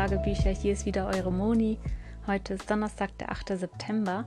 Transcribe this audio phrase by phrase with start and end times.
[0.00, 1.78] Tagebücher, hier ist wieder eure Moni.
[2.26, 3.58] Heute ist Donnerstag, der 8.
[3.58, 4.24] September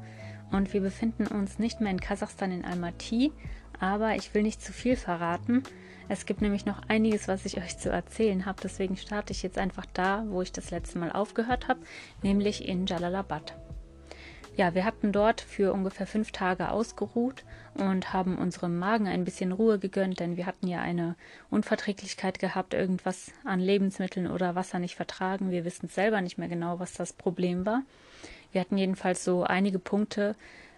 [0.52, 3.32] und wir befinden uns nicht mehr in Kasachstan in Almaty,
[3.80, 5.64] aber ich will nicht zu viel verraten.
[6.10, 9.58] Es gibt nämlich noch einiges, was ich euch zu erzählen habe, deswegen starte ich jetzt
[9.58, 11.80] einfach da, wo ich das letzte Mal aufgehört habe,
[12.22, 13.56] nämlich in Jalalabad.
[14.56, 17.44] Ja, wir hatten dort für ungefähr fünf Tage ausgeruht
[17.74, 21.16] und haben unserem Magen ein bisschen Ruhe gegönnt, denn wir hatten ja eine
[21.50, 25.50] Unverträglichkeit gehabt, irgendwas an Lebensmitteln oder Wasser nicht vertragen.
[25.50, 27.82] Wir wissen selber nicht mehr genau, was das Problem war.
[28.52, 30.36] Wir hatten jedenfalls so einige Punkte,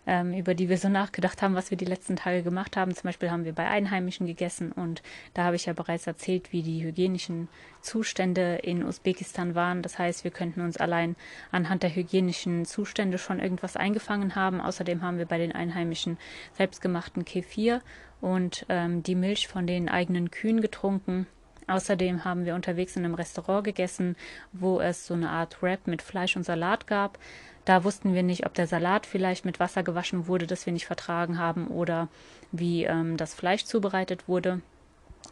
[0.08, 2.94] ähm, über die wir so nachgedacht haben, was wir die letzten Tage gemacht haben.
[2.94, 5.02] Zum Beispiel haben wir bei Einheimischen gegessen und
[5.34, 7.48] da habe ich ja bereits erzählt, wie die hygienischen
[7.82, 9.82] Zustände in Usbekistan waren.
[9.82, 11.16] Das heißt, wir könnten uns allein
[11.52, 14.62] anhand der hygienischen Zustände schon irgendwas eingefangen haben.
[14.62, 16.18] Außerdem haben wir bei den Einheimischen
[16.54, 17.82] selbstgemachten Kefir
[18.22, 21.28] und ähm, die Milch von den eigenen Kühen getrunken.
[21.68, 24.16] Außerdem haben wir unterwegs in einem Restaurant gegessen,
[24.54, 27.18] wo es so eine Art Wrap mit Fleisch und Salat gab.
[27.66, 30.86] Da wussten wir nicht, ob der Salat vielleicht mit Wasser gewaschen wurde, das wir nicht
[30.86, 32.08] vertragen haben, oder
[32.52, 34.62] wie ähm, das Fleisch zubereitet wurde.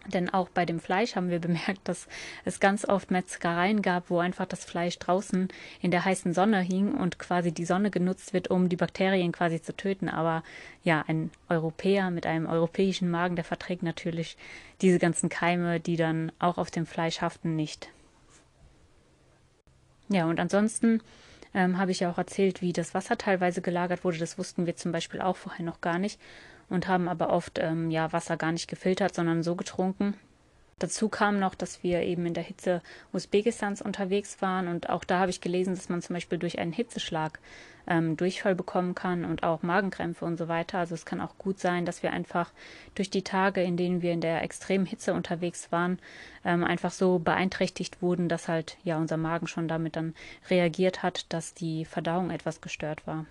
[0.07, 2.07] Denn auch bei dem Fleisch haben wir bemerkt, dass
[2.43, 5.47] es ganz oft Metzgereien gab, wo einfach das Fleisch draußen
[5.79, 9.61] in der heißen Sonne hing und quasi die Sonne genutzt wird, um die Bakterien quasi
[9.61, 10.09] zu töten.
[10.09, 10.43] Aber
[10.83, 14.37] ja, ein Europäer mit einem europäischen Magen, der verträgt natürlich
[14.81, 17.89] diese ganzen Keime, die dann auch auf dem Fleisch haften, nicht.
[20.09, 21.01] Ja, und ansonsten
[21.53, 24.17] ähm, habe ich ja auch erzählt, wie das Wasser teilweise gelagert wurde.
[24.17, 26.19] Das wussten wir zum Beispiel auch vorher noch gar nicht
[26.69, 30.15] und haben aber oft ähm, ja Wasser gar nicht gefiltert, sondern so getrunken.
[30.79, 32.81] Dazu kam noch, dass wir eben in der Hitze
[33.13, 36.73] Usbekistans unterwegs waren und auch da habe ich gelesen, dass man zum Beispiel durch einen
[36.73, 37.39] Hitzeschlag
[37.87, 40.79] ähm, Durchfall bekommen kann und auch Magenkrämpfe und so weiter.
[40.79, 42.51] Also es kann auch gut sein, dass wir einfach
[42.95, 45.99] durch die Tage, in denen wir in der extremen Hitze unterwegs waren,
[46.45, 50.15] ähm, einfach so beeinträchtigt wurden, dass halt ja unser Magen schon damit dann
[50.49, 53.25] reagiert hat, dass die Verdauung etwas gestört war.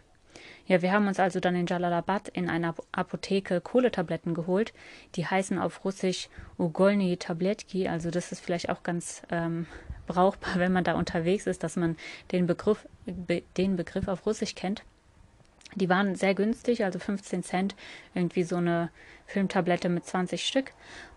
[0.66, 4.72] Ja, wir haben uns also dann in Jalalabad in einer Apotheke Kohletabletten geholt.
[5.16, 6.28] Die heißen auf Russisch
[6.58, 7.88] Ugolny Tabletki.
[7.88, 9.66] Also das ist vielleicht auch ganz ähm,
[10.06, 11.96] brauchbar, wenn man da unterwegs ist, dass man
[12.30, 14.84] den Begriff, be, den Begriff auf Russisch kennt.
[15.74, 17.74] Die waren sehr günstig, also 15 Cent,
[18.14, 18.90] irgendwie so eine
[19.32, 20.72] Filmtablette mit 20 Stück.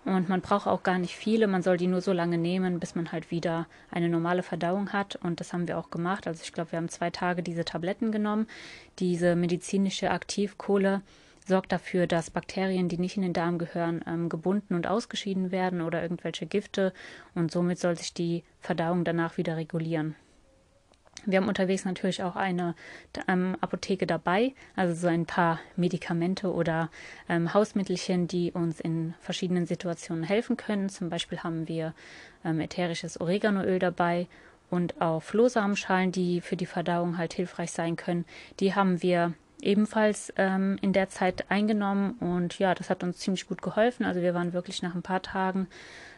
[0.05, 2.95] Und man braucht auch gar nicht viele, man soll die nur so lange nehmen, bis
[2.95, 5.15] man halt wieder eine normale Verdauung hat.
[5.17, 6.27] Und das haben wir auch gemacht.
[6.27, 8.47] Also ich glaube, wir haben zwei Tage diese Tabletten genommen.
[8.99, 11.01] Diese medizinische Aktivkohle
[11.47, 15.81] sorgt dafür, dass Bakterien, die nicht in den Darm gehören, ähm, gebunden und ausgeschieden werden
[15.81, 16.93] oder irgendwelche Gifte.
[17.33, 20.15] Und somit soll sich die Verdauung danach wieder regulieren.
[21.25, 22.75] Wir haben unterwegs natürlich auch eine
[23.27, 26.89] ähm, Apotheke dabei, also so ein paar Medikamente oder
[27.29, 30.89] ähm, Hausmittelchen, die uns in verschiedenen Situationen helfen können.
[30.89, 31.93] Zum Beispiel haben wir
[32.43, 34.27] ähm, ätherisches Oreganoöl dabei
[34.69, 38.25] und auch Flohsamenschalen, die für die Verdauung halt hilfreich sein können.
[38.59, 43.47] Die haben wir ebenfalls ähm, in der Zeit eingenommen und ja, das hat uns ziemlich
[43.47, 44.05] gut geholfen.
[44.05, 45.67] Also wir waren wirklich nach ein paar Tagen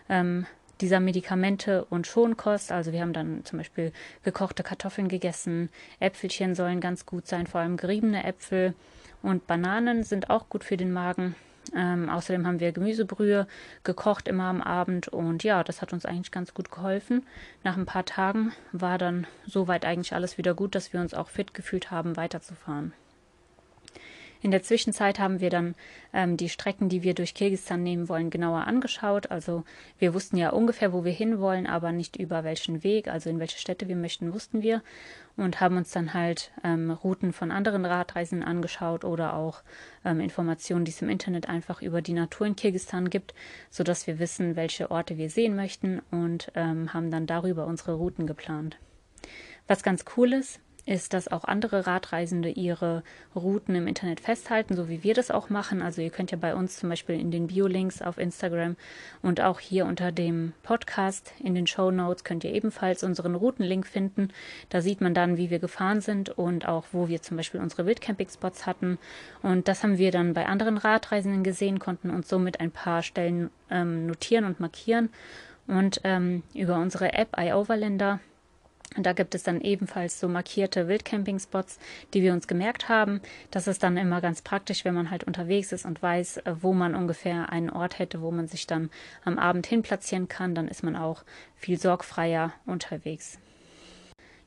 [0.10, 0.46] ähm,
[0.82, 2.72] dieser Medikamente und Schonkost.
[2.72, 3.92] Also wir haben dann zum Beispiel
[4.24, 5.70] gekochte Kartoffeln gegessen.
[6.00, 8.74] Äpfelchen sollen ganz gut sein, vor allem geriebene Äpfel.
[9.22, 11.36] Und Bananen sind auch gut für den Magen.
[11.76, 13.48] Ähm, außerdem haben wir Gemüsebrühe
[13.84, 17.26] gekocht immer am Abend und ja, das hat uns eigentlich ganz gut geholfen.
[17.64, 21.28] Nach ein paar Tagen war dann soweit eigentlich alles wieder gut, dass wir uns auch
[21.28, 22.94] fit gefühlt haben, weiterzufahren.
[24.42, 25.76] In der Zwischenzeit haben wir dann
[26.14, 29.32] ähm, die Strecken, die wir durch Kirgisistan nehmen wollen, genauer angeschaut.
[29.32, 29.64] Also
[30.00, 33.60] wir wussten ja ungefähr, wo wir hinwollen, aber nicht über welchen Weg, also in welche
[33.60, 34.84] Städte wir möchten, wussten wir.
[35.36, 39.62] Und haben uns dann halt ähm, Routen von anderen Radreisen angeschaut oder auch
[40.04, 43.36] ähm, Informationen, die es im Internet einfach über die Natur in Kirgisistan gibt,
[43.70, 48.26] sodass wir wissen, welche Orte wir sehen möchten und ähm, haben dann darüber unsere Routen
[48.26, 48.78] geplant.
[49.68, 53.04] Was ganz cool ist, ist, dass auch andere Radreisende ihre
[53.36, 55.82] Routen im Internet festhalten, so wie wir das auch machen.
[55.82, 58.78] Also ihr könnt ja bei uns zum Beispiel in den Bio-Links auf Instagram
[59.22, 63.86] und auch hier unter dem Podcast in den Show Notes könnt ihr ebenfalls unseren Routenlink
[63.86, 64.30] finden.
[64.70, 67.86] Da sieht man dann, wie wir gefahren sind und auch, wo wir zum Beispiel unsere
[67.86, 68.98] Wildcamping-Spots hatten.
[69.42, 73.50] Und das haben wir dann bei anderen Radreisenden gesehen, konnten uns somit ein paar Stellen
[73.70, 75.10] ähm, notieren und markieren.
[75.68, 78.22] Und ähm, über unsere App iOverlander
[78.96, 81.78] und da gibt es dann ebenfalls so markierte Wildcamping-Spots,
[82.14, 83.22] die wir uns gemerkt haben.
[83.52, 86.74] Das ist dann immer ganz praktisch, wenn man halt unterwegs ist und weiß, äh, wo
[86.74, 88.90] man ungefähr einen Ort hätte, wo man sich dann
[89.24, 90.56] am Abend hin platzieren kann.
[90.56, 91.24] Dann ist man auch
[91.56, 93.40] viel sorgfreier unterwegs.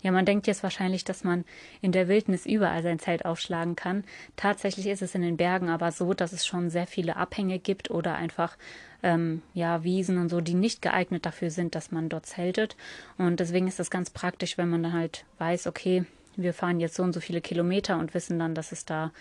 [0.02, 1.44] Ja, man denkt jetzt wahrscheinlich, dass man
[1.82, 4.04] in der Wildnis überall sein Zelt aufschlagen kann.
[4.36, 7.90] Tatsächlich ist es in den Bergen aber so, dass es schon sehr viele Abhänge gibt
[7.90, 8.56] oder einfach
[9.02, 12.76] ähm, ja Wiesen und so, die nicht geeignet dafür sind, dass man dort zeltet.
[13.18, 16.04] Und deswegen ist das ganz praktisch, wenn man dann halt weiß, okay,
[16.36, 19.12] wir fahren jetzt so und so viele Kilometer und wissen dann, dass es da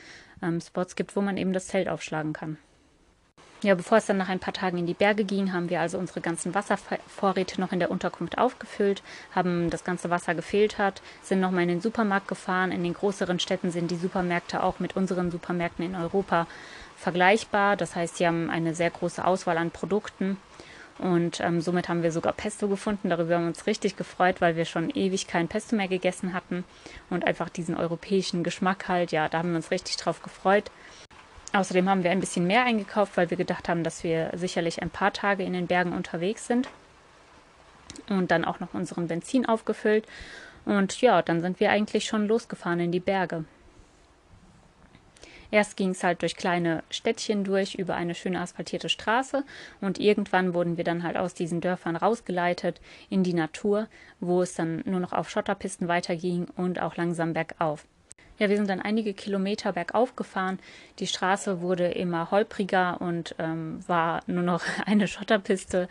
[0.42, 2.58] ähm, Spots gibt, wo man eben das Zelt aufschlagen kann.
[3.62, 5.98] Ja, bevor es dann nach ein paar Tagen in die Berge ging, haben wir also
[5.98, 9.04] unsere ganzen Wasservorräte noch in der Unterkunft aufgefüllt,
[9.36, 12.72] haben das ganze Wasser gefiltert, sind nochmal in den Supermarkt gefahren.
[12.72, 16.48] In den größeren Städten sind die Supermärkte auch mit unseren Supermärkten in Europa
[16.96, 17.76] vergleichbar.
[17.76, 20.38] Das heißt, sie haben eine sehr große Auswahl an Produkten.
[20.98, 23.10] Und ähm, somit haben wir sogar Pesto gefunden.
[23.10, 26.64] Darüber haben wir uns richtig gefreut, weil wir schon ewig kein Pesto mehr gegessen hatten.
[27.10, 30.72] Und einfach diesen europäischen Geschmack halt, ja, da haben wir uns richtig drauf gefreut.
[31.52, 34.92] Außerdem haben wir ein bisschen mehr eingekauft, weil wir gedacht haben, dass wir sicherlich ein
[34.92, 36.68] paar Tage in den Bergen unterwegs sind.
[38.08, 40.06] Und dann auch noch unseren Benzin aufgefüllt.
[40.66, 43.46] Und ja, dann sind wir eigentlich schon losgefahren in die Berge.
[45.52, 49.44] Erst ging es halt durch kleine Städtchen durch, über eine schöne asphaltierte Straße
[49.82, 52.80] und irgendwann wurden wir dann halt aus diesen Dörfern rausgeleitet
[53.10, 53.88] in die Natur,
[54.20, 57.88] wo es dann nur noch auf Schotterpisten weiterging und auch langsam bergauf.
[58.40, 60.60] Ja, wir sind dann einige Kilometer bergauf gefahren.
[61.00, 65.90] Die Straße wurde immer holpriger und ähm, war nur noch eine Schotterpiste.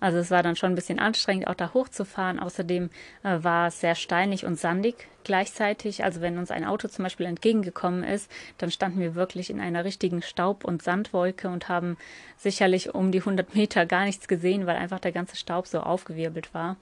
[0.00, 2.40] Also es war dann schon ein bisschen anstrengend, auch da hochzufahren.
[2.40, 2.88] Außerdem
[3.22, 6.02] äh, war es sehr steinig und sandig gleichzeitig.
[6.02, 9.84] Also wenn uns ein Auto zum Beispiel entgegengekommen ist, dann standen wir wirklich in einer
[9.84, 11.98] richtigen Staub- und Sandwolke und haben
[12.38, 16.54] sicherlich um die 100 Meter gar nichts gesehen, weil einfach der ganze Staub so aufgewirbelt
[16.54, 16.76] war.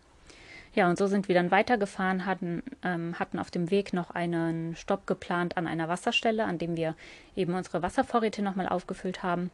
[0.78, 4.76] Ja, und so sind wir dann weitergefahren, hatten, ähm, hatten auf dem Weg noch einen
[4.76, 6.94] Stopp geplant an einer Wasserstelle, an dem wir
[7.34, 9.50] eben unsere Wasservorräte nochmal aufgefüllt haben,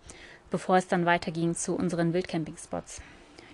[0.50, 3.00] bevor es dann weiterging zu unseren Wildcampingspots.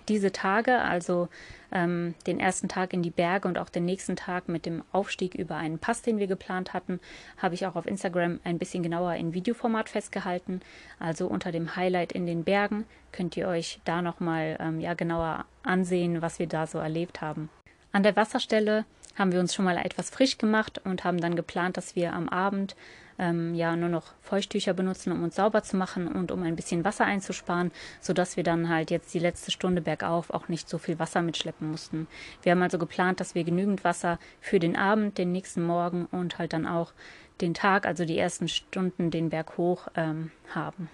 [0.09, 1.29] Diese Tage, also
[1.71, 5.33] ähm, den ersten Tag in die Berge und auch den nächsten Tag mit dem Aufstieg
[5.35, 6.99] über einen Pass, den wir geplant hatten,
[7.37, 10.59] habe ich auch auf Instagram ein bisschen genauer in Videoformat festgehalten.
[10.99, 12.83] Also unter dem Highlight in den Bergen
[13.13, 17.49] könnt ihr euch da nochmal ähm, ja, genauer ansehen, was wir da so erlebt haben.
[17.91, 18.85] An der Wasserstelle
[19.17, 22.29] haben wir uns schon mal etwas frisch gemacht und haben dann geplant, dass wir am
[22.29, 22.75] Abend
[23.19, 26.85] ähm, ja nur noch Feuchttücher benutzen, um uns sauber zu machen und um ein bisschen
[26.85, 30.99] Wasser einzusparen, sodass wir dann halt jetzt die letzte Stunde bergauf auch nicht so viel
[30.99, 32.07] Wasser mitschleppen mussten.
[32.41, 36.39] Wir haben also geplant, dass wir genügend Wasser für den Abend, den nächsten Morgen und
[36.39, 36.93] halt dann auch
[37.41, 40.89] den Tag, also die ersten Stunden den Berg hoch ähm, haben.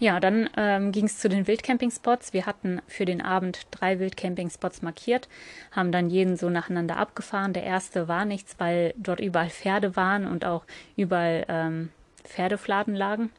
[0.00, 2.32] Ja, dann ähm, ging es zu den Wildcampingspots.
[2.32, 5.28] Wir hatten für den Abend drei Wildcampingspots markiert,
[5.70, 7.52] haben dann jeden so nacheinander abgefahren.
[7.52, 10.64] Der erste war nichts, weil dort überall Pferde waren und auch
[10.96, 11.90] überall ähm,
[12.24, 13.30] Pferdefladen lagen.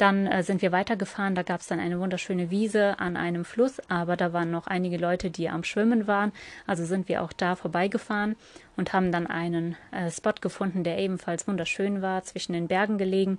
[0.00, 3.82] Dann äh, sind wir weitergefahren, da gab es dann eine wunderschöne Wiese an einem Fluss,
[3.90, 6.32] aber da waren noch einige Leute, die am Schwimmen waren.
[6.66, 8.34] Also sind wir auch da vorbeigefahren
[8.78, 13.38] und haben dann einen äh, Spot gefunden, der ebenfalls wunderschön war, zwischen den Bergen gelegen.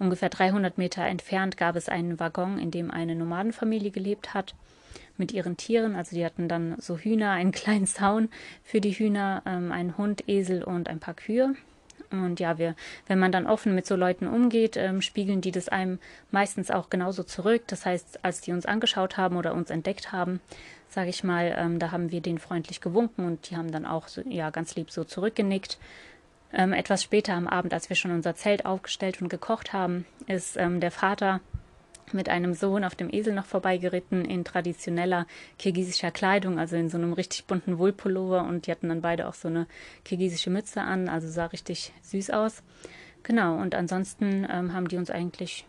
[0.00, 4.56] Ungefähr 300 Meter entfernt gab es einen Waggon, in dem eine Nomadenfamilie gelebt hat
[5.16, 5.94] mit ihren Tieren.
[5.94, 8.30] Also die hatten dann so Hühner, einen kleinen Zaun
[8.64, 11.54] für die Hühner, ähm, einen Hund, Esel und ein paar Kühe.
[12.10, 12.74] Und ja, wir,
[13.06, 15.98] wenn man dann offen mit so Leuten umgeht, ähm, spiegeln die das einem
[16.30, 17.62] meistens auch genauso zurück.
[17.68, 20.40] Das heißt, als die uns angeschaut haben oder uns entdeckt haben,
[20.88, 24.08] sage ich mal, ähm, da haben wir denen freundlich gewunken und die haben dann auch
[24.08, 25.78] so, ja ganz lieb so zurückgenickt.
[26.52, 30.56] Ähm, etwas später am Abend, als wir schon unser Zelt aufgestellt und gekocht haben, ist
[30.56, 31.40] ähm, der Vater
[32.14, 35.26] mit einem Sohn auf dem Esel noch vorbeigeritten in traditioneller
[35.58, 39.34] kirgisischer Kleidung, also in so einem richtig bunten Wollpullover und die hatten dann beide auch
[39.34, 39.66] so eine
[40.04, 42.62] kirgisische Mütze an, also sah richtig süß aus.
[43.22, 45.66] Genau, und ansonsten ähm, haben die uns eigentlich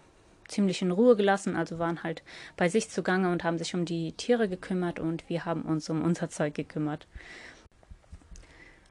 [0.47, 2.23] ziemlich in Ruhe gelassen, also waren halt
[2.57, 6.01] bei sich zugange und haben sich um die Tiere gekümmert und wir haben uns um
[6.03, 7.07] unser Zeug gekümmert.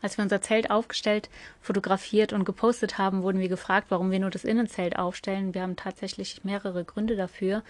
[0.03, 1.29] Als wir unser Zelt aufgestellt,
[1.61, 5.55] fotografiert und gepostet haben, wurden wir gefragt, warum wir nur das Innenzelt aufstellen.
[5.55, 7.63] Wir haben tatsächlich mehrere Gründe dafür.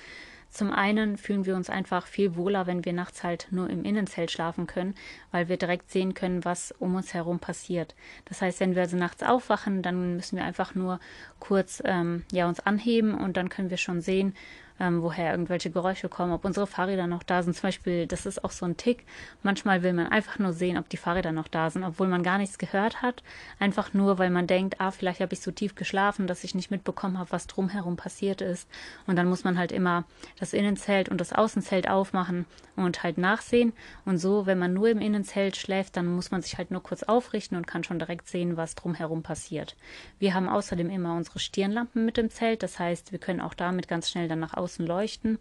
[0.51, 4.33] Zum einen fühlen wir uns einfach viel wohler, wenn wir nachts halt nur im Innenzelt
[4.33, 4.97] schlafen können,
[5.31, 7.95] weil wir direkt sehen können, was um uns herum passiert.
[8.25, 10.99] Das heißt, wenn wir also nachts aufwachen, dann müssen wir einfach nur
[11.39, 14.35] kurz ähm, ja uns anheben und dann können wir schon sehen,
[14.81, 17.55] ähm, woher irgendwelche Geräusche kommen, ob unsere Fahrräder noch da sind.
[17.55, 19.05] Zum Beispiel, das ist auch so ein Tick.
[19.43, 22.39] Manchmal will man einfach nur sehen, ob die Fahrräder noch da sind, obwohl man gar
[22.39, 23.23] nichts gehört hat.
[23.59, 26.71] Einfach nur, weil man denkt, ah, vielleicht habe ich so tief geschlafen, dass ich nicht
[26.71, 28.69] mitbekommen habe, was drumherum passiert ist.
[29.07, 30.05] Und dann muss man halt immer
[30.39, 32.47] das Innenzelt und das Außenzelt aufmachen
[32.77, 33.73] und halt nachsehen.
[34.05, 37.03] Und so, wenn man nur im Innenzelt schläft, dann muss man sich halt nur kurz
[37.03, 39.77] aufrichten und kann schon direkt sehen, was drumherum passiert.
[40.19, 42.63] Wir haben außerdem immer unsere Stirnlampen mit im Zelt.
[42.63, 45.39] Das heißt, wir können auch damit ganz schnell dann nach außen leuchten.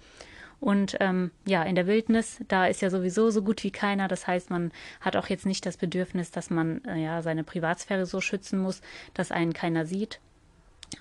[0.59, 4.07] Und ähm, ja, in der Wildnis, da ist ja sowieso so gut wie keiner.
[4.07, 8.05] Das heißt, man hat auch jetzt nicht das Bedürfnis, dass man äh, ja seine Privatsphäre
[8.05, 8.81] so schützen muss,
[9.13, 10.19] dass einen keiner sieht.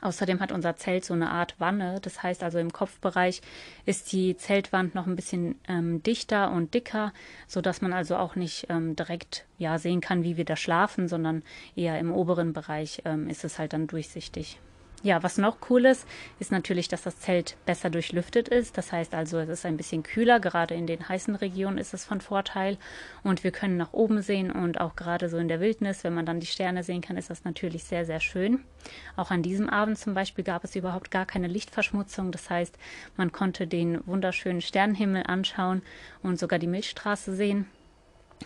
[0.00, 1.98] Außerdem hat unser Zelt so eine Art Wanne.
[2.00, 3.40] Das heißt also im Kopfbereich
[3.86, 7.12] ist die Zeltwand noch ein bisschen ähm, dichter und dicker,
[7.46, 11.08] so dass man also auch nicht ähm, direkt ja sehen kann, wie wir da schlafen,
[11.08, 11.42] sondern
[11.74, 14.60] eher im oberen Bereich ähm, ist es halt dann durchsichtig.
[15.04, 16.08] Ja, was noch cool ist,
[16.40, 18.76] ist natürlich, dass das Zelt besser durchlüftet ist.
[18.76, 20.40] Das heißt also, es ist ein bisschen kühler.
[20.40, 22.78] Gerade in den heißen Regionen ist es von Vorteil.
[23.22, 26.26] Und wir können nach oben sehen und auch gerade so in der Wildnis, wenn man
[26.26, 28.64] dann die Sterne sehen kann, ist das natürlich sehr, sehr schön.
[29.14, 32.32] Auch an diesem Abend zum Beispiel gab es überhaupt gar keine Lichtverschmutzung.
[32.32, 32.76] Das heißt,
[33.16, 35.82] man konnte den wunderschönen Sternenhimmel anschauen
[36.24, 37.66] und sogar die Milchstraße sehen.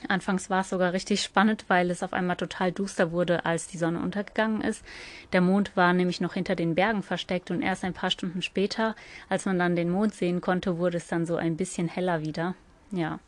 [0.08, 3.78] Anfangs war es sogar richtig spannend, weil es auf einmal total duster wurde, als die
[3.78, 4.84] Sonne untergegangen ist.
[5.32, 8.96] Der Mond war nämlich noch hinter den Bergen versteckt und erst ein paar Stunden später,
[9.28, 12.54] als man dann den Mond sehen konnte, wurde es dann so ein bisschen heller wieder.
[12.90, 13.20] Ja,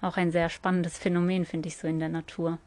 [0.00, 2.58] auch ein sehr spannendes Phänomen, finde ich so in der Natur.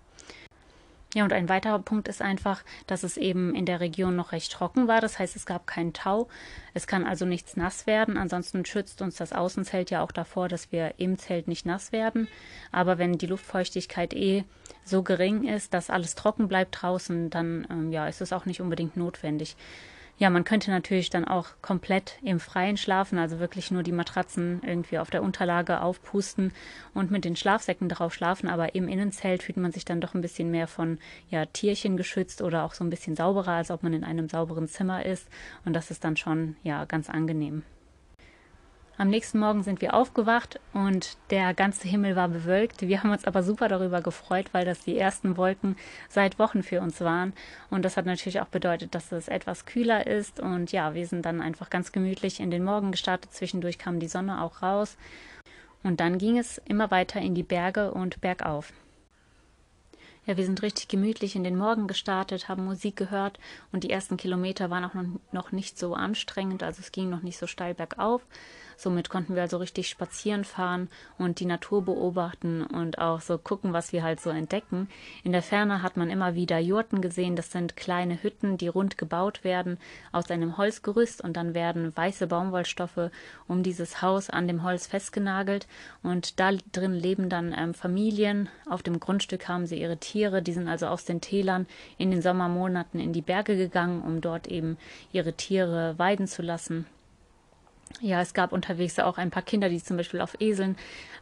[1.16, 4.52] Ja, und ein weiterer Punkt ist einfach, dass es eben in der Region noch recht
[4.52, 5.00] trocken war.
[5.00, 6.28] Das heißt, es gab keinen Tau.
[6.74, 8.18] Es kann also nichts nass werden.
[8.18, 12.28] Ansonsten schützt uns das Außenzelt ja auch davor, dass wir im Zelt nicht nass werden.
[12.74, 14.44] Aber wenn die Luftfeuchtigkeit eh
[14.84, 18.60] so gering ist, dass alles trocken bleibt draußen, dann ähm, ja, ist es auch nicht
[18.60, 19.56] unbedingt notwendig.
[20.18, 24.62] Ja, man könnte natürlich dann auch komplett im Freien schlafen, also wirklich nur die Matratzen
[24.66, 26.54] irgendwie auf der Unterlage aufpusten
[26.94, 30.22] und mit den Schlafsäcken drauf schlafen, aber im Innenzelt fühlt man sich dann doch ein
[30.22, 33.92] bisschen mehr von ja, Tierchen geschützt oder auch so ein bisschen sauberer, als ob man
[33.92, 35.28] in einem sauberen Zimmer ist
[35.66, 37.64] und das ist dann schon ja ganz angenehm.
[38.98, 42.82] Am nächsten Morgen sind wir aufgewacht und der ganze Himmel war bewölkt.
[42.82, 45.76] Wir haben uns aber super darüber gefreut, weil das die ersten Wolken
[46.08, 47.34] seit Wochen für uns waren.
[47.70, 50.40] Und das hat natürlich auch bedeutet, dass es etwas kühler ist.
[50.40, 53.34] Und ja, wir sind dann einfach ganz gemütlich in den Morgen gestartet.
[53.34, 54.96] Zwischendurch kam die Sonne auch raus.
[55.84, 58.72] Und dann ging es immer weiter in die Berge und bergauf.
[60.26, 63.40] Ja, wir sind richtig gemütlich in den Morgen gestartet, haben Musik gehört
[63.72, 64.96] und die ersten Kilometer waren auch
[65.32, 68.24] noch nicht so anstrengend, also es ging noch nicht so steil bergauf,
[68.78, 73.74] Somit konnten wir also richtig spazieren fahren und die Natur beobachten und auch so gucken,
[73.74, 74.90] was wir halt so entdecken.
[75.24, 77.36] In der Ferne hat man immer wieder Jurten gesehen.
[77.36, 79.78] Das sind kleine Hütten, die rund gebaut werden
[80.12, 83.12] aus einem Holzgerüst und dann werden weiße Baumwollstoffe
[83.48, 85.68] um dieses Haus an dem Holz festgenagelt
[86.04, 88.50] und da drin leben dann ähm, Familien.
[88.70, 91.68] Auf dem Grundstück haben sie ihre Tiere, die sind also aus den Tälern
[91.98, 94.78] in den Sommermonaten in die Berge gegangen, um dort eben
[95.12, 96.86] ihre Tiere weiden zu lassen.
[98.02, 100.76] Ja, es gab unterwegs auch ein paar Kinder, die zum Beispiel auf Eseln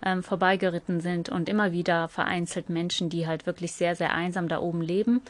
[0.04, 4.60] ähm, vorbeigeritten sind und immer wieder vereinzelt Menschen, die halt wirklich sehr, sehr einsam da
[4.60, 5.22] oben leben.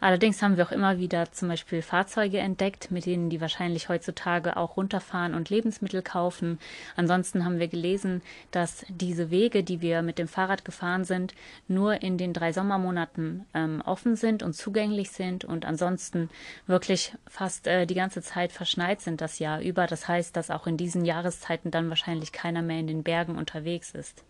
[0.00, 4.56] Allerdings haben wir auch immer wieder zum Beispiel Fahrzeuge entdeckt, mit denen die wahrscheinlich heutzutage
[4.56, 6.58] auch runterfahren und Lebensmittel kaufen.
[6.96, 11.34] Ansonsten haben wir gelesen, dass diese Wege, die wir mit dem Fahrrad gefahren sind,
[11.66, 16.30] nur in den drei Sommermonaten ähm, offen sind und zugänglich sind und ansonsten
[16.66, 19.86] wirklich fast äh, die ganze Zeit verschneit sind das Jahr über.
[19.86, 23.90] Das heißt, dass auch in diesen Jahreszeiten dann wahrscheinlich keiner mehr in den Bergen unterwegs
[23.90, 24.24] ist.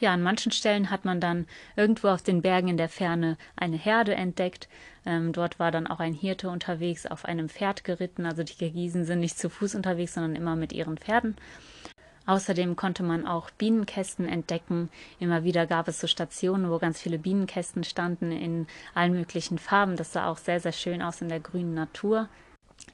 [0.00, 1.46] Ja, an manchen Stellen hat man dann
[1.76, 4.68] irgendwo auf den Bergen in der Ferne eine Herde entdeckt.
[5.06, 8.26] Ähm, dort war dann auch ein Hirte unterwegs, auf einem Pferd geritten.
[8.26, 11.36] Also die Kirgisen sind nicht zu Fuß unterwegs, sondern immer mit ihren Pferden.
[12.26, 14.88] Außerdem konnte man auch Bienenkästen entdecken.
[15.20, 19.96] Immer wieder gab es so Stationen, wo ganz viele Bienenkästen standen in allen möglichen Farben.
[19.96, 22.28] Das sah auch sehr, sehr schön aus in der grünen Natur.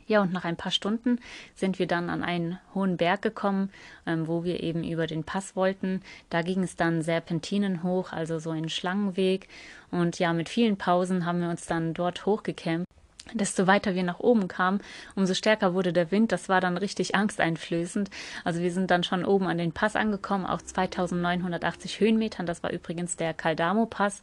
[0.06, 1.20] Ja, und nach ein paar Stunden
[1.54, 3.70] sind wir dann an einen hohen Berg gekommen,
[4.06, 6.02] ähm, wo wir eben über den Pass wollten.
[6.30, 9.46] Da ging es dann Serpentinen hoch, also so einen Schlangenweg.
[9.92, 12.86] Und ja, mit vielen Pausen haben wir uns dann dort hochgekämmt.
[13.32, 14.80] Desto weiter wir nach oben kamen,
[15.14, 16.32] umso stärker wurde der Wind.
[16.32, 18.10] Das war dann richtig angsteinflößend.
[18.44, 22.46] Also wir sind dann schon oben an den Pass angekommen, auf 2980 Höhenmetern.
[22.46, 24.22] Das war übrigens der Caldamo-Pass.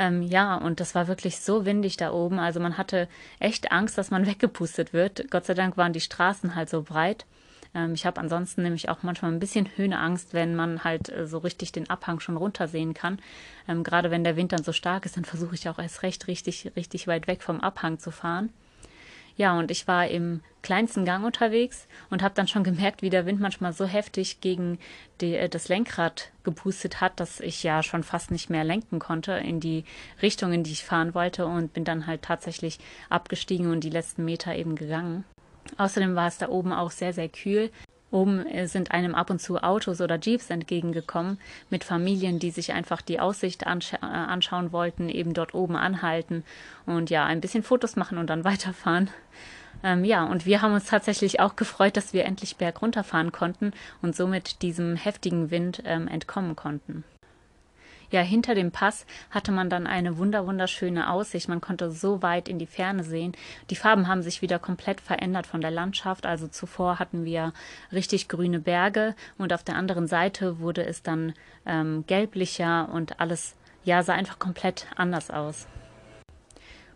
[0.00, 2.38] Ähm, ja, und das war wirklich so windig da oben.
[2.38, 3.06] Also man hatte
[3.38, 5.30] echt Angst, dass man weggepustet wird.
[5.30, 7.26] Gott sei Dank waren die Straßen halt so breit.
[7.74, 11.36] Ähm, ich habe ansonsten nämlich auch manchmal ein bisschen Höhenangst, wenn man halt äh, so
[11.36, 13.18] richtig den Abhang schon runtersehen kann.
[13.68, 16.26] Ähm, Gerade wenn der Wind dann so stark ist, dann versuche ich auch erst recht
[16.28, 18.48] richtig, richtig weit weg vom Abhang zu fahren.
[19.36, 23.26] Ja, und ich war im kleinsten Gang unterwegs und habe dann schon gemerkt, wie der
[23.26, 24.78] Wind manchmal so heftig gegen
[25.20, 29.32] die, äh, das Lenkrad gepustet hat, dass ich ja schon fast nicht mehr lenken konnte
[29.32, 29.84] in die
[30.22, 34.24] Richtung, in die ich fahren wollte und bin dann halt tatsächlich abgestiegen und die letzten
[34.24, 35.24] Meter eben gegangen.
[35.78, 37.70] Außerdem war es da oben auch sehr, sehr kühl.
[38.10, 41.38] Oben äh, sind einem ab und zu Autos oder Jeeps entgegengekommen
[41.70, 46.44] mit Familien, die sich einfach die Aussicht anscha äh, anschauen wollten, eben dort oben anhalten
[46.86, 49.10] und ja, ein bisschen Fotos machen und dann weiterfahren.
[49.82, 54.16] Ähm, ja, und wir haben uns tatsächlich auch gefreut, dass wir endlich bergunterfahren konnten und
[54.16, 57.04] somit diesem heftigen Wind ähm, entkommen konnten.
[58.10, 61.48] Ja, hinter dem Pass hatte man dann eine wunder wunderschöne Aussicht.
[61.48, 63.32] Man konnte so weit in die Ferne sehen.
[63.70, 66.26] Die Farben haben sich wieder komplett verändert von der Landschaft.
[66.26, 67.52] Also zuvor hatten wir
[67.92, 71.34] richtig grüne Berge und auf der anderen Seite wurde es dann
[71.66, 75.66] ähm, gelblicher und alles ja sah einfach komplett anders aus.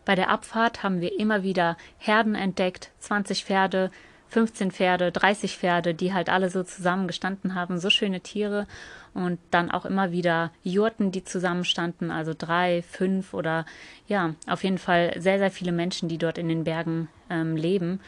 [0.04, 3.90] Bei der Abfahrt haben wir immer wieder Herden entdeckt, 20 Pferde,
[4.34, 8.66] 15 Pferde, 30 Pferde, die halt alle so zusammen gestanden haben, so schöne Tiere
[9.14, 13.64] und dann auch immer wieder Jurten, die zusammenstanden, also drei, fünf oder
[14.08, 18.00] ja, auf jeden Fall sehr, sehr viele Menschen, die dort in den Bergen ähm, leben.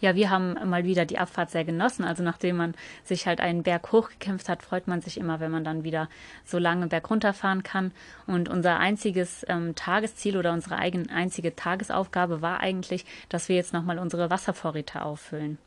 [0.00, 2.04] Ja, wir haben mal wieder die Abfahrt sehr genossen.
[2.04, 5.64] Also nachdem man sich halt einen Berg hochgekämpft hat, freut man sich immer, wenn man
[5.64, 6.08] dann wieder
[6.44, 7.92] so lange Berg runterfahren kann.
[8.26, 13.72] Und unser einziges ähm, Tagesziel oder unsere eigene einzige Tagesaufgabe war eigentlich, dass wir jetzt
[13.72, 15.58] nochmal unsere Wasservorräte auffüllen.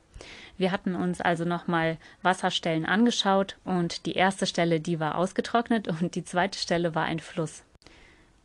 [0.57, 6.15] Wir hatten uns also nochmal Wasserstellen angeschaut und die erste Stelle, die war ausgetrocknet und
[6.15, 7.63] die zweite Stelle war ein Fluss.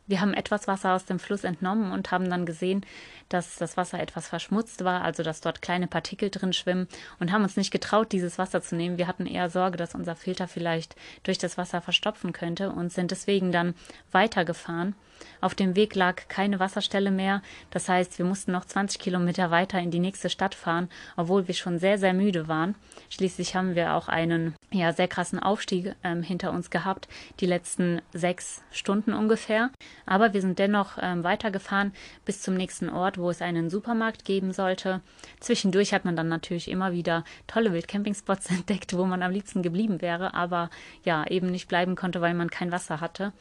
[0.07, 2.85] Wir haben etwas Wasser aus dem Fluss entnommen und haben dann gesehen,
[3.29, 6.87] dass das Wasser etwas verschmutzt war, also dass dort kleine Partikel drin schwimmen
[7.19, 8.97] und haben uns nicht getraut, dieses Wasser zu nehmen.
[8.97, 13.11] Wir hatten eher Sorge, dass unser Filter vielleicht durch das Wasser verstopfen könnte und sind
[13.11, 13.75] deswegen dann
[14.11, 14.95] weitergefahren.
[15.41, 17.41] Auf dem Weg lag keine Wasserstelle mehr.
[17.71, 21.53] Das heißt, wir mussten noch 20 Kilometer weiter in die nächste Stadt fahren, obwohl wir
[21.53, 22.75] schon sehr, sehr müde waren.
[23.09, 27.07] Schließlich haben wir auch einen ja, sehr krassen Aufstieg ähm, hinter uns gehabt,
[27.39, 29.69] die letzten sechs Stunden ungefähr.
[30.05, 31.93] Aber wir sind dennoch ähm, weitergefahren
[32.25, 35.01] bis zum nächsten Ort, wo es einen Supermarkt geben sollte.
[35.39, 40.01] Zwischendurch hat man dann natürlich immer wieder tolle Wildcampingspots entdeckt, wo man am liebsten geblieben
[40.01, 40.69] wäre, aber
[41.03, 43.33] ja, eben nicht bleiben konnte, weil man kein Wasser hatte.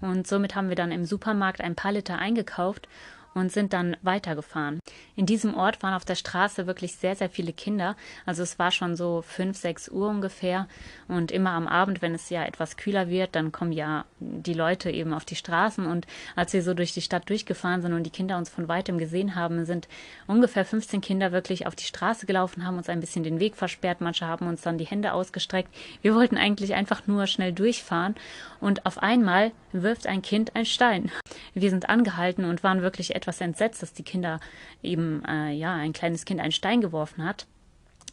[0.00, 2.88] Und somit haben wir dann im Supermarkt ein paar Liter eingekauft
[3.34, 4.80] und sind dann weitergefahren.
[5.16, 7.96] In diesem Ort waren auf der Straße wirklich sehr, sehr viele Kinder.
[8.26, 10.66] Also es war schon so fünf, sechs Uhr ungefähr.
[11.08, 14.90] Und immer am Abend, wenn es ja etwas kühler wird, dann kommen ja die Leute
[14.90, 15.86] eben auf die Straßen.
[15.86, 18.98] Und als wir so durch die Stadt durchgefahren sind und die Kinder uns von weitem
[18.98, 19.88] gesehen haben, sind
[20.26, 24.00] ungefähr 15 Kinder wirklich auf die Straße gelaufen, haben uns ein bisschen den Weg versperrt.
[24.00, 25.72] Manche haben uns dann die Hände ausgestreckt.
[26.02, 28.14] Wir wollten eigentlich einfach nur schnell durchfahren.
[28.60, 31.10] Und auf einmal wirft ein Kind ein Stein.
[31.54, 34.40] Wir sind angehalten und waren wirklich etwas entsetzt, dass die Kinder
[34.82, 37.46] eben, äh, ja, ein kleines Kind einen Stein geworfen hat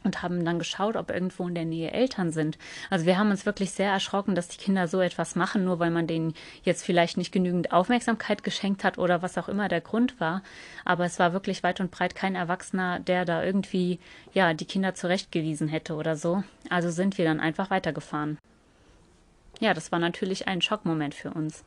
[0.03, 2.57] und haben dann geschaut, ob irgendwo in der Nähe Eltern sind.
[2.89, 5.91] Also wir haben uns wirklich sehr erschrocken, dass die Kinder so etwas machen, nur weil
[5.91, 10.19] man denen jetzt vielleicht nicht genügend Aufmerksamkeit geschenkt hat oder was auch immer der Grund
[10.19, 10.43] war.
[10.85, 13.99] Aber es war wirklich weit und breit kein Erwachsener, der da irgendwie,
[14.33, 16.43] ja, die Kinder zurechtgewiesen hätte oder so.
[16.69, 18.37] Also sind wir dann einfach weitergefahren.
[19.59, 21.63] Ja, das war natürlich ein Schockmoment für uns.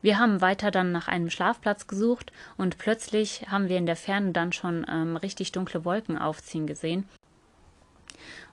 [0.00, 4.32] Wir haben weiter dann nach einem Schlafplatz gesucht und plötzlich haben wir in der Ferne
[4.32, 7.08] dann schon ähm, richtig dunkle Wolken aufziehen gesehen.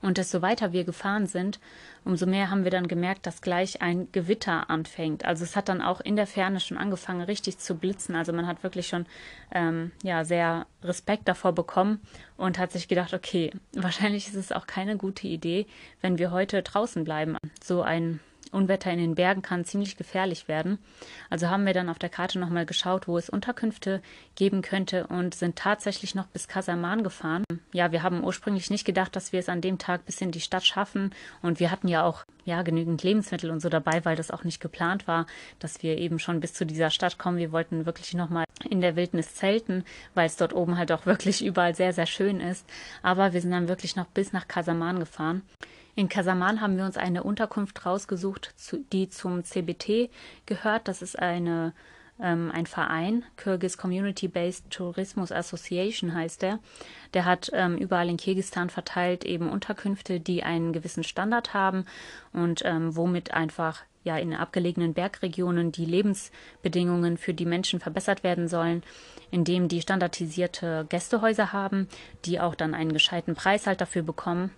[0.01, 1.59] Und desto weiter wir gefahren sind,
[2.03, 5.25] umso mehr haben wir dann gemerkt, dass gleich ein Gewitter anfängt.
[5.25, 8.15] Also es hat dann auch in der Ferne schon angefangen, richtig zu blitzen.
[8.15, 9.05] Also man hat wirklich schon
[9.51, 12.01] ähm, ja sehr Respekt davor bekommen
[12.37, 15.65] und hat sich gedacht, okay, wahrscheinlich ist es auch keine gute Idee,
[16.01, 17.37] wenn wir heute draußen bleiben.
[17.63, 18.19] So ein
[18.51, 20.79] Unwetter in den Bergen kann ziemlich gefährlich werden.
[21.29, 24.01] Also haben wir dann auf der Karte nochmal geschaut, wo es Unterkünfte
[24.35, 27.43] geben könnte und sind tatsächlich noch bis Kasaman gefahren.
[27.73, 30.41] Ja, wir haben ursprünglich nicht gedacht, dass wir es an dem Tag bis in die
[30.41, 34.31] Stadt schaffen und wir hatten ja auch ja genügend Lebensmittel und so dabei, weil das
[34.31, 35.25] auch nicht geplant war,
[35.59, 37.37] dass wir eben schon bis zu dieser Stadt kommen.
[37.37, 41.43] Wir wollten wirklich nochmal in der Wildnis zelten, weil es dort oben halt auch wirklich
[41.43, 42.65] überall sehr, sehr schön ist.
[43.01, 45.41] Aber wir sind dann wirklich noch bis nach Kasaman gefahren.
[45.97, 48.53] In Kasaman haben wir uns eine Unterkunft rausgesucht,
[48.91, 50.09] die zum CBT
[50.45, 50.89] gehört.
[50.89, 51.73] Das ist eine,
[52.19, 56.59] ähm, ein Verein, Kyrgyz Community Based Tourismus Association heißt der.
[57.13, 61.85] Der hat ähm, überall in Kirgistan verteilt eben Unterkünfte, die einen gewissen Standard haben
[62.33, 68.49] und ähm, womit einfach ja in abgelegenen Bergregionen die Lebensbedingungen für die Menschen verbessert werden
[68.49, 68.83] sollen,
[69.31, 71.87] indem die standardisierte Gästehäuser haben,
[72.25, 74.51] die auch dann einen gescheiten Preis halt dafür bekommen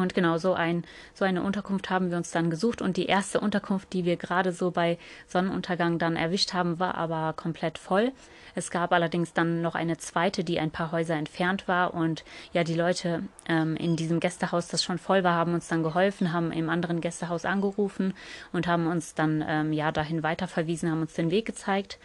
[0.00, 2.82] und genau so, ein, so eine Unterkunft haben wir uns dann gesucht.
[2.82, 7.32] Und die erste Unterkunft, die wir gerade so bei Sonnenuntergang dann erwischt haben, war aber
[7.34, 8.12] komplett voll.
[8.54, 11.94] Es gab allerdings dann noch eine zweite, die ein paar Häuser entfernt war.
[11.94, 15.82] Und ja, die Leute ähm, in diesem Gästehaus, das schon voll war, haben uns dann
[15.82, 18.14] geholfen, haben im anderen Gästehaus angerufen
[18.52, 21.98] und haben uns dann ähm, ja dahin weiterverwiesen, haben uns den Weg gezeigt.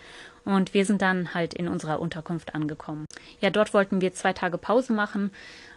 [0.43, 3.05] Und wir sind dann halt in unserer Unterkunft angekommen.
[3.39, 5.31] Ja, dort wollten wir zwei Tage Pause machen.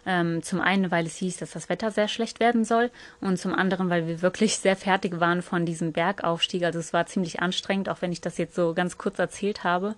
[0.07, 2.91] Ähm, zum einen, weil es hieß, dass das Wetter sehr schlecht werden soll.
[3.21, 6.63] Und zum anderen, weil wir wirklich sehr fertig waren von diesem Bergaufstieg.
[6.63, 9.95] Also es war ziemlich anstrengend, auch wenn ich das jetzt so ganz kurz erzählt habe.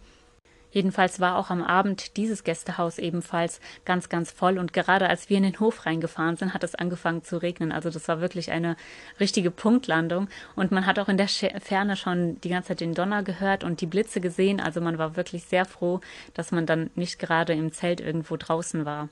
[0.72, 4.58] Jedenfalls war auch am Abend dieses Gästehaus ebenfalls ganz, ganz voll.
[4.58, 7.72] Und gerade als wir in den Hof reingefahren sind, hat es angefangen zu regnen.
[7.72, 8.76] Also das war wirklich eine
[9.20, 10.28] richtige Punktlandung.
[10.56, 13.82] Und man hat auch in der Ferne schon die ganze Zeit den Donner gehört und
[13.82, 14.60] die Blitze gesehen.
[14.60, 16.02] Also man war wirklich sehr froh,
[16.34, 19.10] dass man dann nicht gerade im Zelt irgendwo draußen war.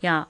[0.00, 0.26] Ja,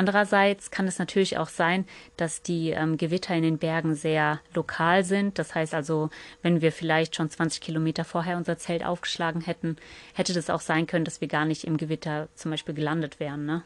[0.00, 1.84] Andererseits kann es natürlich auch sein,
[2.16, 5.38] dass die ähm, Gewitter in den Bergen sehr lokal sind.
[5.38, 6.08] Das heißt also,
[6.40, 9.76] wenn wir vielleicht schon 20 Kilometer vorher unser Zelt aufgeschlagen hätten,
[10.14, 13.44] hätte das auch sein können, dass wir gar nicht im Gewitter zum Beispiel gelandet wären.
[13.44, 13.62] Ne?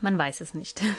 [0.00, 0.80] Man weiß es nicht.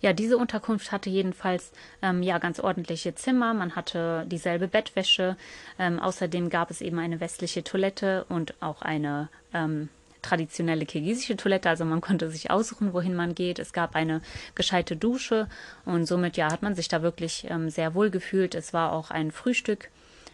[0.00, 1.70] Ja, diese Unterkunft hatte jedenfalls
[2.02, 3.54] ähm, ja ganz ordentliche Zimmer.
[3.54, 5.36] Man hatte dieselbe Bettwäsche.
[5.78, 9.90] Ähm, außerdem gab es eben eine westliche Toilette und auch eine ähm,
[10.22, 13.58] traditionelle kirgisische Toilette, also man konnte sich aussuchen, wohin man geht.
[13.58, 14.22] Es gab eine
[14.54, 15.48] gescheite Dusche
[15.84, 18.54] und somit ja hat man sich da wirklich ähm, sehr wohl gefühlt.
[18.54, 19.90] Es war auch ein Frühstück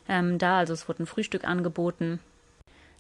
[0.09, 2.21] ähm, da, also es wurde ein Frühstück angeboten.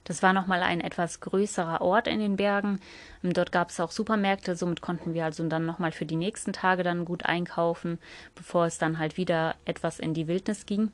[0.04, 2.80] Das war nochmal ein etwas größerer Ort in den Bergen.
[3.24, 6.52] Ähm, dort gab es auch Supermärkte, somit konnten wir also dann nochmal für die nächsten
[6.52, 7.98] Tage dann gut einkaufen,
[8.34, 10.92] bevor es dann halt wieder etwas in die Wildnis ging.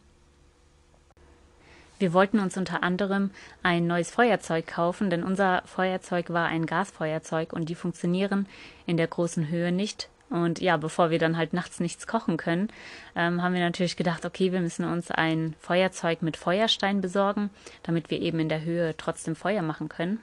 [1.98, 3.30] Wir wollten uns unter anderem
[3.62, 8.46] ein neues Feuerzeug kaufen, denn unser Feuerzeug war ein Gasfeuerzeug und die funktionieren
[8.86, 10.08] in der großen Höhe nicht.
[10.30, 12.68] Und ja, bevor wir dann halt nachts nichts kochen können,
[13.14, 17.50] ähm, haben wir natürlich gedacht, okay, wir müssen uns ein Feuerzeug mit Feuerstein besorgen,
[17.84, 20.18] damit wir eben in der Höhe trotzdem Feuer machen können.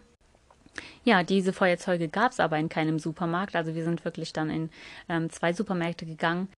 [1.03, 3.55] Ja, diese Feuerzeuge gab es aber in keinem Supermarkt.
[3.55, 4.69] Also wir sind wirklich dann in
[5.07, 6.49] ähm, zwei Supermärkte gegangen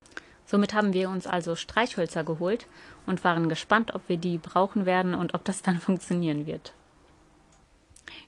[0.45, 2.67] Somit haben wir uns also Streichhölzer geholt
[3.05, 6.73] und waren gespannt, ob wir die brauchen werden und ob das dann funktionieren wird.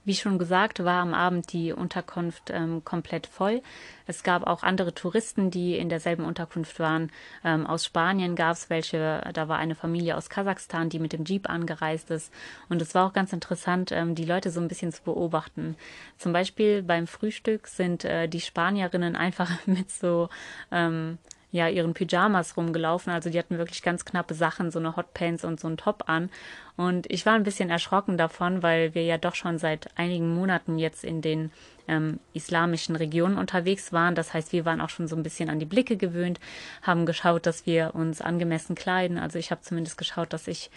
[0.03, 3.61] Wie schon gesagt, war am Abend die Unterkunft ähm, komplett voll.
[4.05, 7.11] Es gab auch andere Touristen, die in derselben Unterkunft waren.
[7.43, 11.25] Ähm, aus Spanien gab es welche, da war eine Familie aus Kasachstan, die mit dem
[11.25, 12.31] Jeep angereist ist.
[12.69, 15.75] Und es war auch ganz interessant, ähm, die Leute so ein bisschen zu beobachten.
[16.17, 20.29] Zum Beispiel beim Frühstück sind äh, die Spanierinnen einfach mit so
[20.71, 21.17] ähm,
[21.55, 23.11] ja ihren Pyjamas rumgelaufen.
[23.11, 26.29] Also die hatten wirklich ganz knappe Sachen, so eine Hotpants und so ein Top an.
[26.75, 30.77] Und ich war ein bisschen erschrocken davon, weil wir ja doch schon seit einigen Monaten
[30.77, 31.51] jetzt in den
[31.87, 34.15] ähm, islamischen Regionen unterwegs waren.
[34.15, 36.39] Das heißt, wir waren auch schon so ein bisschen an die Blicke gewöhnt,
[36.81, 39.17] haben geschaut, dass wir uns angemessen kleiden.
[39.17, 40.69] Also ich habe zumindest geschaut, dass ich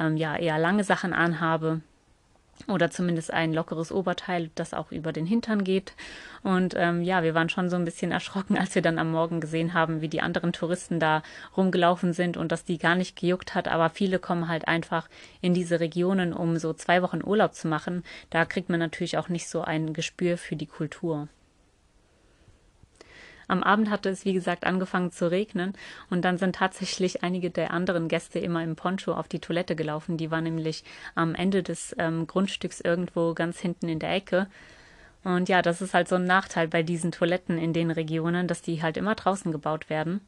[0.00, 1.80] ähm, ja eher lange Sachen anhabe
[2.68, 5.94] oder zumindest ein lockeres Oberteil, das auch über den Hintern geht.
[6.42, 9.40] Und ähm, ja, wir waren schon so ein bisschen erschrocken, als wir dann am Morgen
[9.40, 11.22] gesehen haben, wie die anderen Touristen da
[11.56, 13.68] rumgelaufen sind und dass die gar nicht gejuckt hat.
[13.68, 15.08] Aber viele kommen halt einfach
[15.40, 18.04] in diese Regionen, um so zwei Wochen Urlaub zu machen.
[18.30, 21.28] Da kriegt man natürlich auch nicht so ein Gespür für die Kultur.
[23.48, 25.74] Am Abend hatte es, wie gesagt, angefangen zu regnen
[26.10, 30.16] und dann sind tatsächlich einige der anderen Gäste immer im Poncho auf die Toilette gelaufen.
[30.16, 34.46] Die war nämlich am Ende des ähm, Grundstücks irgendwo ganz hinten in der Ecke.
[35.24, 38.62] Und ja, das ist halt so ein Nachteil bei diesen Toiletten in den Regionen, dass
[38.62, 40.20] die halt immer draußen gebaut werden.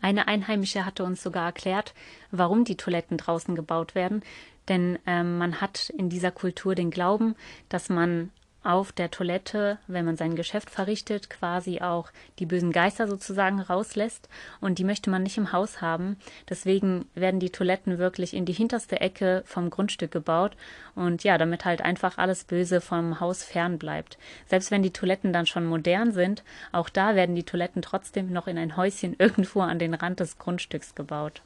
[0.00, 1.94] Eine Einheimische hatte uns sogar erklärt,
[2.30, 4.22] warum die Toiletten draußen gebaut werden.
[4.68, 7.36] Denn ähm, man hat in dieser Kultur den Glauben,
[7.68, 8.30] dass man
[8.64, 14.28] auf der Toilette, wenn man sein Geschäft verrichtet, quasi auch die bösen Geister sozusagen rauslässt.
[14.60, 16.16] Und die möchte man nicht im Haus haben.
[16.48, 20.56] Deswegen werden die Toiletten wirklich in die hinterste Ecke vom Grundstück gebaut.
[20.94, 24.18] Und ja, damit halt einfach alles Böse vom Haus fern bleibt.
[24.46, 28.46] Selbst wenn die Toiletten dann schon modern sind, auch da werden die Toiletten trotzdem noch
[28.46, 31.42] in ein Häuschen irgendwo an den Rand des Grundstücks gebaut.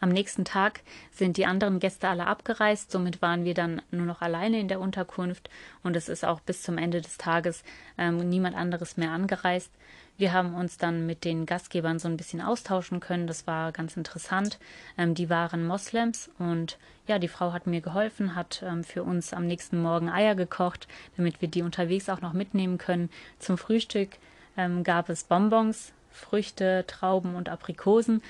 [0.00, 0.80] Am nächsten Tag
[1.10, 4.80] sind die anderen Gäste alle abgereist, somit waren wir dann nur noch alleine in der
[4.80, 5.50] Unterkunft
[5.82, 7.64] und es ist auch bis zum Ende des Tages
[7.96, 9.72] ähm, niemand anderes mehr angereist.
[10.16, 13.96] Wir haben uns dann mit den Gastgebern so ein bisschen austauschen können, das war ganz
[13.96, 14.58] interessant.
[14.96, 19.32] Ähm, die waren Moslems und ja, die Frau hat mir geholfen, hat ähm, für uns
[19.32, 23.10] am nächsten Morgen Eier gekocht, damit wir die unterwegs auch noch mitnehmen können.
[23.40, 24.10] Zum Frühstück
[24.56, 28.22] ähm, gab es Bonbons, Früchte, Trauben und Aprikosen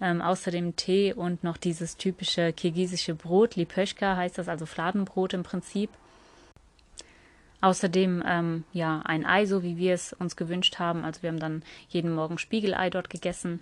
[0.00, 5.42] ähm, außerdem Tee und noch dieses typische kirgisische Brot, Lipöschka heißt das, also Fladenbrot im
[5.42, 5.90] Prinzip.
[7.60, 11.04] Außerdem ähm, ja ein Ei, so wie wir es uns gewünscht haben.
[11.04, 13.60] Also wir haben dann jeden Morgen Spiegelei dort gegessen,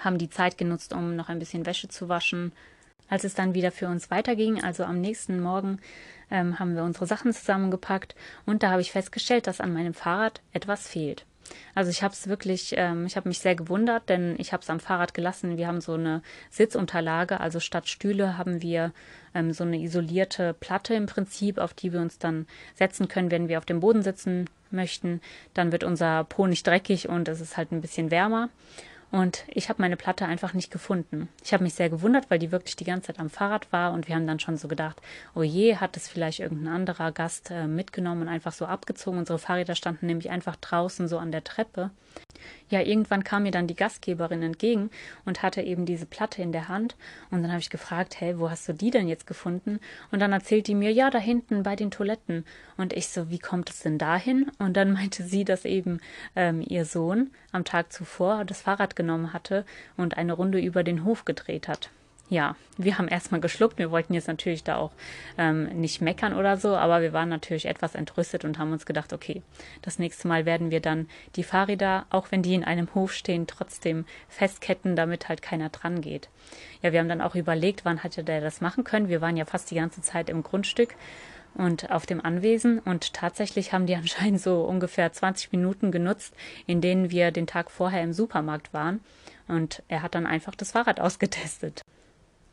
[0.00, 2.52] haben die Zeit genutzt, um noch ein bisschen Wäsche zu waschen.
[3.08, 5.78] Als es dann wieder für uns weiterging, also am nächsten Morgen,
[6.30, 8.14] ähm, haben wir unsere Sachen zusammengepackt
[8.46, 11.24] und da habe ich festgestellt, dass an meinem Fahrrad etwas fehlt.
[11.74, 14.70] Also ich habe es wirklich, ähm, ich habe mich sehr gewundert, denn ich habe es
[14.70, 15.56] am Fahrrad gelassen.
[15.56, 18.92] Wir haben so eine Sitzunterlage, also statt Stühle haben wir
[19.34, 23.48] ähm, so eine isolierte Platte im Prinzip, auf die wir uns dann setzen können, wenn
[23.48, 25.20] wir auf dem Boden sitzen möchten.
[25.54, 28.48] Dann wird unser Po nicht dreckig und es ist halt ein bisschen wärmer.
[29.16, 31.30] Und ich habe meine Platte einfach nicht gefunden.
[31.42, 34.08] Ich habe mich sehr gewundert, weil die wirklich die ganze Zeit am Fahrrad war und
[34.08, 35.00] wir haben dann schon so gedacht,
[35.34, 39.18] oh je, hat es vielleicht irgendein anderer Gast äh, mitgenommen und einfach so abgezogen.
[39.18, 41.92] Unsere Fahrräder standen nämlich einfach draußen so an der Treppe.
[42.68, 44.90] Ja, irgendwann kam mir dann die Gastgeberin entgegen
[45.24, 46.96] und hatte eben diese Platte in der Hand.
[47.30, 49.80] Und dann habe ich gefragt, hey, wo hast du die denn jetzt gefunden?
[50.10, 52.44] Und dann erzählt die mir, ja, da hinten bei den Toiletten.
[52.76, 54.50] Und ich so, wie kommt es denn dahin?
[54.58, 56.00] Und dann meinte sie, dass eben
[56.34, 59.64] ähm, ihr Sohn am Tag zuvor das Fahrrad genommen hatte
[59.96, 61.90] und eine Runde über den Hof gedreht hat
[62.28, 63.78] ja, wir haben erstmal geschluckt.
[63.78, 64.90] Wir wollten jetzt natürlich da auch
[65.38, 69.12] ähm, nicht meckern oder so, aber wir waren natürlich etwas entrüstet und haben uns gedacht,
[69.12, 69.42] okay,
[69.82, 73.46] das nächste Mal werden wir dann die Fahrräder, auch wenn die in einem Hof stehen,
[73.46, 76.28] trotzdem festketten, damit halt keiner dran geht.
[76.82, 79.08] Ja, wir haben dann auch überlegt, wann hätte der das machen können.
[79.08, 80.94] Wir waren ja fast die ganze Zeit im Grundstück
[81.56, 86.34] und auf dem Anwesen und tatsächlich haben die anscheinend so ungefähr 20 Minuten genutzt,
[86.66, 89.00] in denen wir den Tag vorher im Supermarkt waren
[89.48, 91.82] und er hat dann einfach das Fahrrad ausgetestet.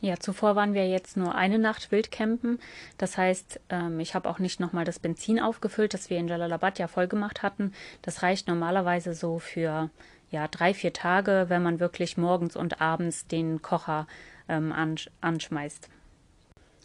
[0.01, 2.59] Ja, zuvor waren wir jetzt nur eine Nacht Wildcampen.
[2.97, 6.77] Das heißt, ähm, ich habe auch nicht nochmal das Benzin aufgefüllt, das wir in Jalalabad
[6.77, 7.71] ja voll gemacht hatten.
[8.01, 9.89] Das reicht normalerweise so für
[10.29, 14.07] ja, drei, vier Tage, wenn man wirklich morgens und abends den Kocher
[14.49, 15.87] ähm, ansch anschmeißt.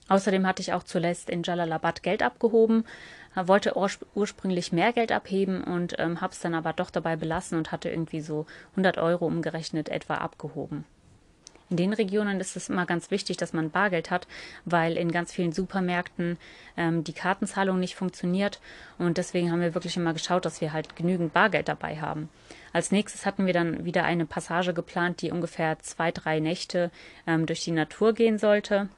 [0.08, 2.84] Außerdem hatte ich auch zuletzt in Jalalabad Geld abgehoben,
[3.34, 3.74] wollte
[4.14, 7.90] ursprünglich mehr Geld abheben und ähm, habe es dann aber doch dabei belassen und hatte
[7.90, 10.84] irgendwie so 100 Euro umgerechnet etwa abgehoben.
[11.70, 14.26] In den Regionen ist es immer ganz wichtig, dass man Bargeld hat,
[14.64, 16.38] weil in ganz vielen Supermärkten
[16.78, 18.58] ähm, die Kartenzahlung nicht funktioniert.
[18.96, 22.30] Und deswegen haben wir wirklich immer geschaut, dass wir halt genügend Bargeld dabei haben.
[22.72, 26.90] Als nächstes hatten wir dann wieder eine Passage geplant, die ungefähr zwei, drei Nächte
[27.26, 28.88] ähm, durch die Natur gehen sollte.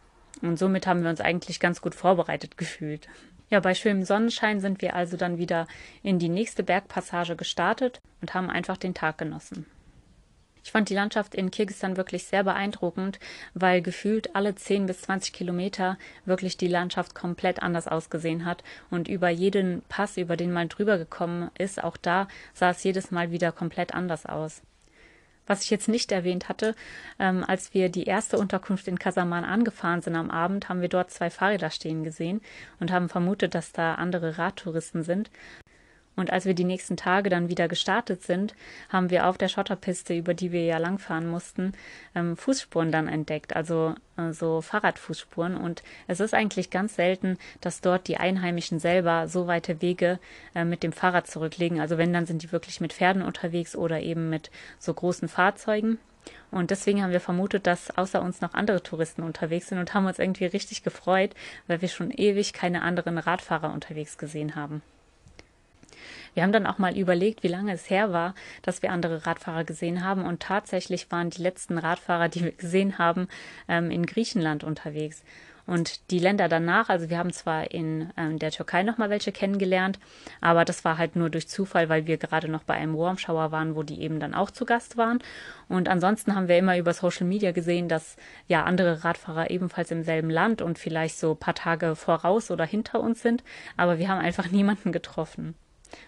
[0.42, 3.08] Und somit haben wir uns eigentlich ganz gut vorbereitet gefühlt.
[3.50, 5.66] Ja, bei schönem Sonnenschein sind wir also dann wieder
[6.02, 9.66] in die nächste Bergpassage gestartet und haben einfach den Tag genossen.
[10.62, 13.18] Ich fand die Landschaft in Kirgisistan wirklich sehr beeindruckend,
[13.54, 19.08] weil gefühlt alle 10 bis 20 Kilometer wirklich die Landschaft komplett anders ausgesehen hat und
[19.08, 23.30] über jeden Pass, über den man drüber gekommen ist, auch da sah es jedes Mal
[23.30, 24.62] wieder komplett anders aus.
[25.50, 26.76] Was ich jetzt nicht erwähnt hatte,
[27.18, 31.10] ähm, als wir die erste Unterkunft in Kasaman angefahren sind am Abend, haben wir dort
[31.10, 32.40] zwei Fahrräder stehen gesehen
[32.78, 35.28] und haben vermutet, dass da andere Radtouristen sind.
[36.20, 38.54] Und als wir die nächsten Tage dann wieder gestartet sind,
[38.90, 41.72] haben wir auf der Schotterpiste, über die wir ja langfahren mussten,
[42.14, 45.56] ähm, Fußspuren dann entdeckt, also äh, so Fahrradfußspuren.
[45.56, 50.18] Und es ist eigentlich ganz selten, dass dort die Einheimischen selber so weite Wege
[50.54, 51.80] äh, mit dem Fahrrad zurücklegen.
[51.80, 55.98] Also wenn, dann sind die wirklich mit Pferden unterwegs oder eben mit so großen Fahrzeugen.
[56.50, 60.04] Und deswegen haben wir vermutet, dass außer uns noch andere Touristen unterwegs sind und haben
[60.04, 61.30] uns irgendwie richtig gefreut,
[61.66, 64.82] weil wir schon ewig keine anderen Radfahrer unterwegs gesehen haben.
[66.34, 69.64] Wir haben dann auch mal überlegt, wie lange es her war, dass wir andere Radfahrer
[69.64, 70.24] gesehen haben.
[70.24, 73.28] Und tatsächlich waren die letzten Radfahrer, die wir gesehen haben,
[73.68, 75.22] ähm, in Griechenland unterwegs.
[75.70, 79.30] Und die Länder danach, also wir haben zwar in ähm, der Türkei noch mal welche
[79.30, 80.00] kennengelernt,
[80.40, 83.76] aber das war halt nur durch Zufall, weil wir gerade noch bei einem Warmschauer waren,
[83.76, 85.20] wo die eben dann auch zu Gast waren.
[85.68, 88.16] Und ansonsten haben wir immer über Social Media gesehen, dass
[88.48, 93.00] ja andere Radfahrer ebenfalls im selben Land und vielleicht so paar Tage voraus oder hinter
[93.00, 93.44] uns sind,
[93.76, 95.54] aber wir haben einfach niemanden getroffen.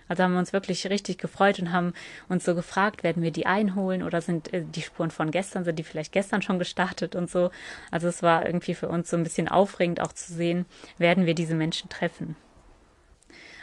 [0.08, 1.92] Also haben wir uns wirklich richtig gefreut und haben
[2.28, 5.78] uns so gefragt, werden wir die einholen oder sind äh, die Spuren von gestern, sind
[5.78, 7.50] die vielleicht gestern schon gestartet und so.
[7.90, 10.66] Also es war irgendwie für uns so ein bisschen aufregend auch zu sehen,
[10.98, 12.36] werden wir diese Menschen treffen.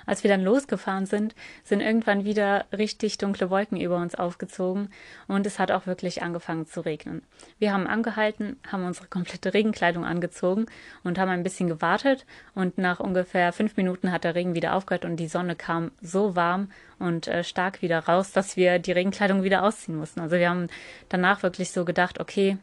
[0.10, 4.90] Als wir dann losgefahren sind, sind irgendwann wieder richtig dunkle Wolken über uns aufgezogen
[5.28, 7.22] und es hat auch wirklich angefangen zu regnen.
[7.60, 10.66] Wir haben angehalten, haben unsere komplette Regenkleidung angezogen
[11.04, 15.06] und haben ein bisschen gewartet und nach ungefähr fünf Minuten hat der Regen wieder aufgehört
[15.06, 19.44] und die Sonne kam so warm und äh, stark wieder raus, dass wir die Regenkleidung
[19.44, 20.22] wieder ausziehen mussten.
[20.22, 20.70] Also wir haben
[21.10, 22.58] danach wirklich so gedacht, okay,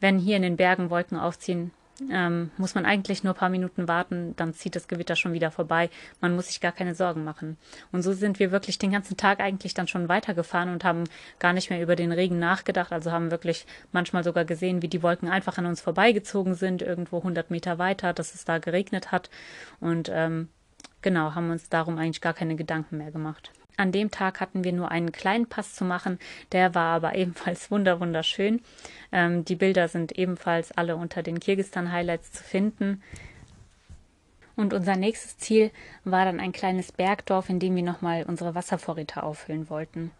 [0.00, 1.70] wenn hier in den Bergen Wolken aufziehen,
[2.10, 5.50] ähm, muss man eigentlich nur ein paar Minuten warten, dann zieht das Gewitter schon wieder
[5.50, 5.90] vorbei.
[6.20, 7.56] Man muss sich gar keine Sorgen machen.
[7.90, 11.04] Und so sind wir wirklich den ganzen Tag eigentlich dann schon weitergefahren und haben
[11.38, 12.92] gar nicht mehr über den Regen nachgedacht.
[12.92, 17.18] Also haben wirklich manchmal sogar gesehen, wie die Wolken einfach an uns vorbeigezogen sind, irgendwo
[17.18, 19.28] 100 Meter weiter, dass es da geregnet hat.
[19.80, 20.48] Und ähm,
[21.02, 23.50] genau, haben uns darum eigentlich gar keine Gedanken mehr gemacht.
[23.78, 26.18] An dem Tag hatten wir nur einen kleinen Pass zu machen,
[26.52, 28.60] der war aber ebenfalls wunderschön.
[29.12, 33.02] Ähm, die Bilder sind ebenfalls alle unter den Kirgistan-Highlights zu finden.
[34.56, 35.70] Und unser nächstes Ziel
[36.04, 40.10] war dann ein kleines Bergdorf, in dem wir nochmal unsere Wasservorräte auffüllen wollten.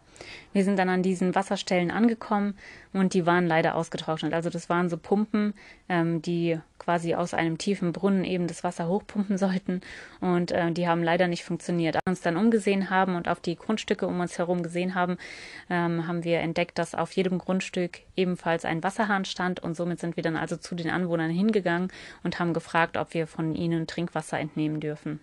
[0.53, 2.55] Wir sind dann an diesen Wasserstellen angekommen
[2.93, 4.33] und die waren leider ausgetrocknet.
[4.33, 5.53] Also das waren so Pumpen,
[5.87, 9.81] ähm, die quasi aus einem tiefen Brunnen eben das Wasser hochpumpen sollten
[10.21, 11.95] und äh, die haben leider nicht funktioniert.
[11.95, 15.17] Als wir uns dann umgesehen haben und auf die Grundstücke um uns herum gesehen haben,
[15.69, 20.15] ähm, haben wir entdeckt, dass auf jedem Grundstück ebenfalls ein Wasserhahn stand und somit sind
[20.15, 21.91] wir dann also zu den Anwohnern hingegangen
[22.23, 25.19] und haben gefragt, ob wir von ihnen Trinkwasser entnehmen dürfen.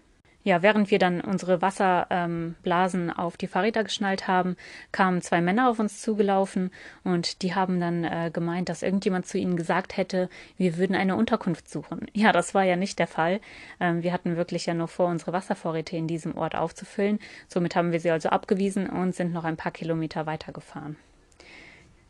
[0.46, 4.56] Ja, während wir dann unsere Wasserblasen ähm, auf die Fahrräder geschnallt haben,
[4.92, 6.70] kamen zwei Männer auf uns zugelaufen
[7.02, 11.16] und die haben dann äh, gemeint, dass irgendjemand zu ihnen gesagt hätte, wir würden eine
[11.16, 12.06] Unterkunft suchen.
[12.16, 13.40] Ja, das war ja nicht der Fall.
[13.80, 17.18] Ähm, wir hatten wirklich ja nur vor, unsere Wasservorräte in diesem Ort aufzufüllen.
[17.48, 20.96] Somit haben wir sie also abgewiesen und sind noch ein paar Kilometer weitergefahren.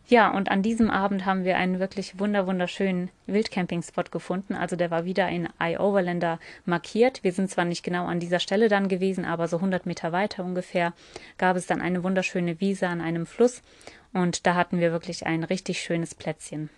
[0.09, 4.55] Ja, und an diesem Abend haben wir einen wirklich wunder wunderschönen Wildcamping-Spot gefunden.
[4.55, 7.25] Also der war wieder in I-Overlander markiert.
[7.25, 10.45] Wir sind zwar nicht genau an dieser Stelle dann gewesen, aber so 100 Meter weiter
[10.45, 10.93] ungefähr
[11.39, 13.63] gab es dann eine wunderschöne Wiese an einem Fluss
[14.13, 16.71] und da hatten wir wirklich ein richtig schönes Plätzchen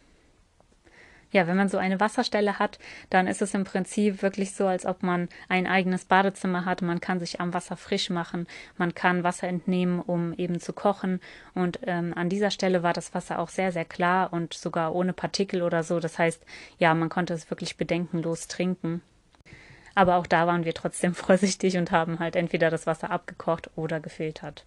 [1.30, 2.78] ja, wenn man so eine Wasserstelle hat,
[3.10, 6.80] dann ist es im Prinzip wirklich so, als ob man ein eigenes Badezimmer hat.
[6.80, 11.20] Man kann sich am Wasser frisch machen, man kann Wasser entnehmen, um eben zu kochen.
[11.54, 15.12] Und ähm, an dieser Stelle war das Wasser auch sehr, sehr klar und sogar ohne
[15.12, 16.00] Partikel oder so.
[16.00, 16.42] Das heißt,
[16.78, 19.02] ja, man konnte es wirklich bedenkenlos trinken.
[19.94, 24.00] Aber auch da waren wir trotzdem vorsichtig und haben halt entweder das Wasser abgekocht oder
[24.00, 24.64] gefiltert.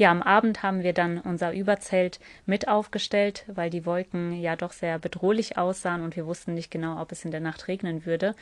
[0.00, 4.72] Ja, am Abend haben wir dann unser Überzelt mit aufgestellt, weil die Wolken ja doch
[4.72, 8.34] sehr bedrohlich aussahen und wir wussten nicht genau, ob es in der Nacht regnen würde.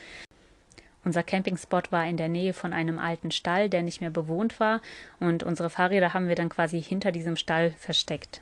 [1.03, 4.79] Unser Campingspot war in der Nähe von einem alten Stall, der nicht mehr bewohnt war,
[5.19, 8.39] und unsere Fahrräder haben wir dann quasi hinter diesem Stall versteckt.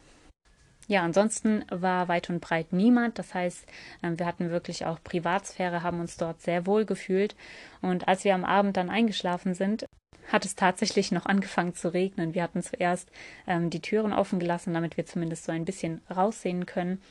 [0.86, 3.18] Ja, ansonsten war weit und breit niemand.
[3.18, 3.66] Das heißt,
[4.04, 7.36] ähm, wir hatten wirklich auch Privatsphäre, haben uns dort sehr wohl gefühlt.
[7.82, 9.88] Und als wir am Abend dann eingeschlafen sind,
[10.32, 12.34] hat es tatsächlich noch angefangen zu regnen.
[12.34, 13.10] Wir hatten zuerst
[13.48, 17.02] ähm, die Türen offen gelassen, damit wir zumindest so ein bisschen raussehen können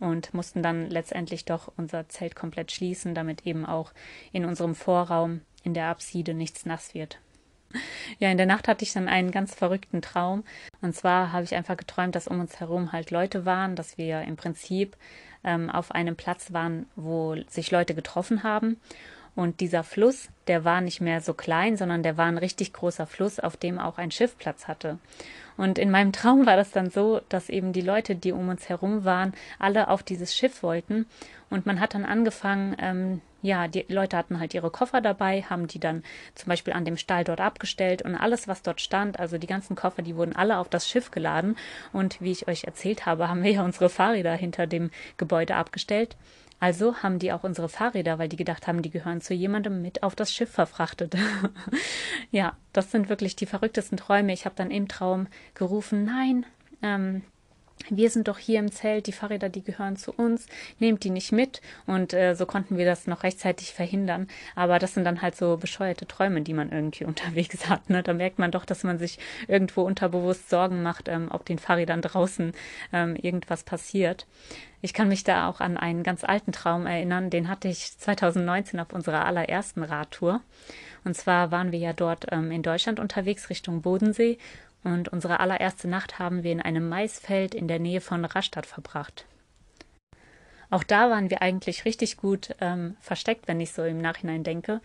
[0.00, 3.92] und mussten dann letztendlich doch unser Zelt komplett schließen, damit eben auch
[4.32, 7.18] in unserem Vorraum in der Abside nichts nass wird.
[8.20, 10.44] Ja, in der Nacht hatte ich dann einen ganz verrückten Traum.
[10.80, 14.22] Und zwar habe ich einfach geträumt, dass um uns herum halt Leute waren, dass wir
[14.22, 14.96] im Prinzip
[15.42, 18.80] ähm, auf einem Platz waren, wo sich Leute getroffen haben.
[19.36, 23.06] Und dieser Fluss, der war nicht mehr so klein, sondern der war ein richtig großer
[23.06, 24.98] Fluss, auf dem auch ein Schiff Platz hatte.
[25.56, 28.68] Und in meinem Traum war das dann so, dass eben die Leute, die um uns
[28.68, 31.06] herum waren, alle auf dieses Schiff wollten.
[31.50, 35.66] Und man hat dann angefangen, ähm, ja, die Leute hatten halt ihre Koffer dabei, haben
[35.66, 36.02] die dann
[36.34, 39.76] zum Beispiel an dem Stall dort abgestellt und alles, was dort stand, also die ganzen
[39.76, 41.54] Koffer, die wurden alle auf das Schiff geladen.
[41.92, 46.16] Und wie ich euch erzählt habe, haben wir ja unsere Fahrräder hinter dem Gebäude abgestellt.
[46.58, 50.02] Also haben die auch unsere Fahrräder, weil die gedacht haben, die gehören zu jemandem mit
[50.02, 51.14] auf das Schiff verfrachtet.
[52.30, 54.32] ja, das sind wirklich die verrücktesten Träume.
[54.32, 56.46] Ich habe dann im Traum gerufen, nein,
[56.80, 57.20] ähm,
[57.90, 60.46] wir sind doch hier im Zelt, die Fahrräder, die gehören zu uns,
[60.78, 61.60] nehmt die nicht mit.
[61.86, 64.28] Und äh, so konnten wir das noch rechtzeitig verhindern.
[64.54, 67.90] Aber das sind dann halt so bescheuerte Träume, die man irgendwie unterwegs hat.
[67.90, 68.02] Ne?
[68.02, 69.18] Da merkt man doch, dass man sich
[69.48, 72.52] irgendwo unterbewusst Sorgen macht, ähm, ob den Fahrrädern draußen
[72.92, 74.26] ähm, irgendwas passiert.
[74.80, 78.78] Ich kann mich da auch an einen ganz alten Traum erinnern, den hatte ich 2019
[78.80, 80.42] auf unserer allerersten Radtour.
[81.04, 84.38] Und zwar waren wir ja dort ähm, in Deutschland unterwegs Richtung Bodensee
[84.84, 89.26] und unsere allererste Nacht haben wir in einem Maisfeld in der Nähe von Rastatt verbracht.
[90.70, 94.80] Auch da waren wir eigentlich richtig gut ähm, versteckt, wenn ich so im Nachhinein denke.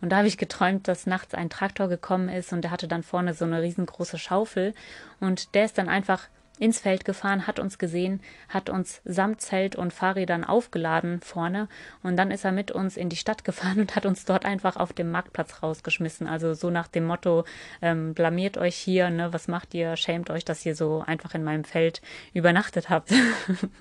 [0.00, 3.02] Und da habe ich geträumt, dass nachts ein Traktor gekommen ist und der hatte dann
[3.02, 4.74] vorne so eine riesengroße Schaufel
[5.20, 9.76] und der ist dann einfach ins Feld gefahren, hat uns gesehen, hat uns samt Zelt
[9.76, 11.68] und Fahrrädern aufgeladen vorne
[12.02, 14.76] und dann ist er mit uns in die Stadt gefahren und hat uns dort einfach
[14.76, 16.26] auf dem Marktplatz rausgeschmissen.
[16.26, 17.44] Also so nach dem Motto,
[17.82, 21.44] ähm, blamiert euch hier, ne, was macht ihr, schämt euch, dass ihr so einfach in
[21.44, 22.00] meinem Feld
[22.32, 23.12] übernachtet habt.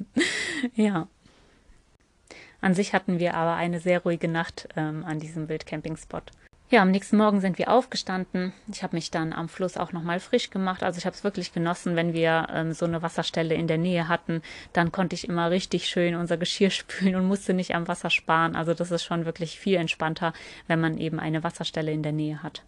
[0.76, 1.08] ja.
[2.62, 6.22] An sich hatten wir aber eine sehr ruhige Nacht ähm, an diesem Wildcamping-Spot.
[6.72, 8.52] Ja, am nächsten Morgen sind wir aufgestanden.
[8.72, 10.82] Ich habe mich dann am Fluss auch nochmal frisch gemacht.
[10.82, 14.08] Also ich habe es wirklich genossen, wenn wir ähm, so eine Wasserstelle in der Nähe
[14.08, 14.42] hatten.
[14.74, 18.56] Dann konnte ich immer richtig schön unser Geschirr spülen und musste nicht am Wasser sparen.
[18.56, 20.34] Also das ist schon wirklich viel entspannter,
[20.66, 22.64] wenn man eben eine Wasserstelle in der Nähe hat.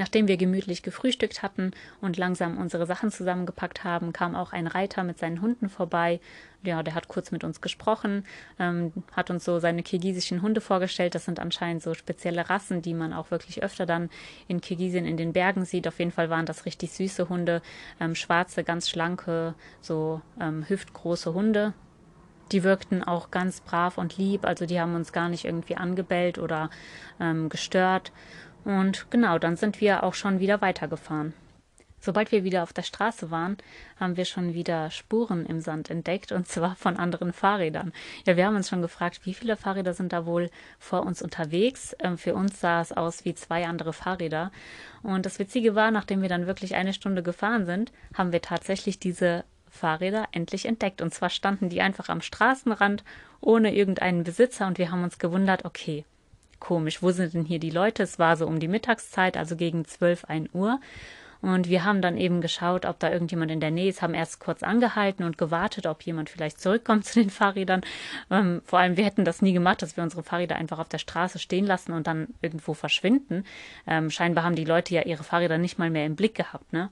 [0.00, 5.04] Nachdem wir gemütlich gefrühstückt hatten und langsam unsere Sachen zusammengepackt haben, kam auch ein Reiter
[5.04, 6.20] mit seinen Hunden vorbei.
[6.62, 8.24] Ja, der hat kurz mit uns gesprochen,
[8.58, 11.14] ähm, hat uns so seine kirgisischen Hunde vorgestellt.
[11.14, 14.08] Das sind anscheinend so spezielle Rassen, die man auch wirklich öfter dann
[14.48, 15.86] in Kirgisien in den Bergen sieht.
[15.86, 17.60] Auf jeden Fall waren das richtig süße Hunde,
[18.00, 21.74] ähm, schwarze, ganz schlanke, so ähm, hüftgroße Hunde,
[22.52, 26.38] die wirkten auch ganz brav und lieb, also die haben uns gar nicht irgendwie angebellt
[26.38, 26.70] oder
[27.20, 28.12] ähm, gestört.
[28.64, 31.32] Und genau, dann sind wir auch schon wieder weitergefahren.
[32.02, 33.58] Sobald wir wieder auf der Straße waren,
[33.98, 37.92] haben wir schon wieder Spuren im Sand entdeckt und zwar von anderen Fahrrädern.
[38.26, 41.94] Ja, wir haben uns schon gefragt, wie viele Fahrräder sind da wohl vor uns unterwegs.
[41.98, 44.50] Ähm, für uns sah es aus wie zwei andere Fahrräder.
[45.02, 48.98] Und das Witzige war, nachdem wir dann wirklich eine Stunde gefahren sind, haben wir tatsächlich
[48.98, 51.02] diese Fahrräder endlich entdeckt.
[51.02, 53.04] Und zwar standen die einfach am Straßenrand
[53.42, 56.06] ohne irgendeinen Besitzer und wir haben uns gewundert, okay,
[56.60, 58.02] komisch, wo sind denn hier die Leute?
[58.02, 60.80] Es war so um die Mittagszeit, also gegen 12, 1 Uhr.
[61.42, 64.40] Und wir haben dann eben geschaut, ob da irgendjemand in der Nähe ist, haben erst
[64.40, 67.80] kurz angehalten und gewartet, ob jemand vielleicht zurückkommt zu den Fahrrädern.
[68.30, 70.98] Ähm, vor allem, wir hätten das nie gemacht, dass wir unsere Fahrräder einfach auf der
[70.98, 73.44] Straße stehen lassen und dann irgendwo verschwinden.
[73.86, 76.90] Ähm, scheinbar haben die Leute ja ihre Fahrräder nicht mal mehr im Blick gehabt, ne?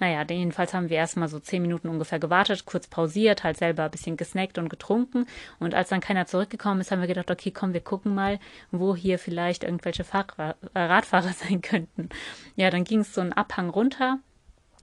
[0.00, 3.90] Naja, jedenfalls haben wir erstmal so zehn Minuten ungefähr gewartet, kurz pausiert, halt selber ein
[3.90, 5.26] bisschen gesnackt und getrunken.
[5.58, 8.40] Und als dann keiner zurückgekommen ist, haben wir gedacht, okay, komm, wir gucken mal,
[8.70, 12.08] wo hier vielleicht irgendwelche Fahrrad äh, Radfahrer sein könnten.
[12.56, 14.18] Ja, dann ging es so einen Abhang runter.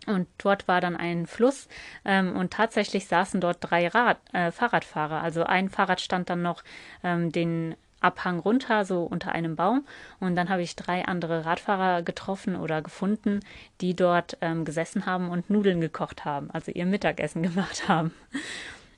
[0.05, 1.68] Und dort war dann ein Fluss
[2.05, 5.22] ähm, und tatsächlich saßen dort drei Rad, äh, Fahrradfahrer.
[5.22, 6.63] Also ein Fahrrad stand dann noch
[7.03, 9.86] ähm, den Abhang runter, so unter einem Baum.
[10.20, 13.39] Und dann habe ich drei andere Radfahrer getroffen oder gefunden,
[13.82, 18.14] die dort ähm, gesessen haben und Nudeln gekocht haben, also ihr Mittagessen gemacht haben.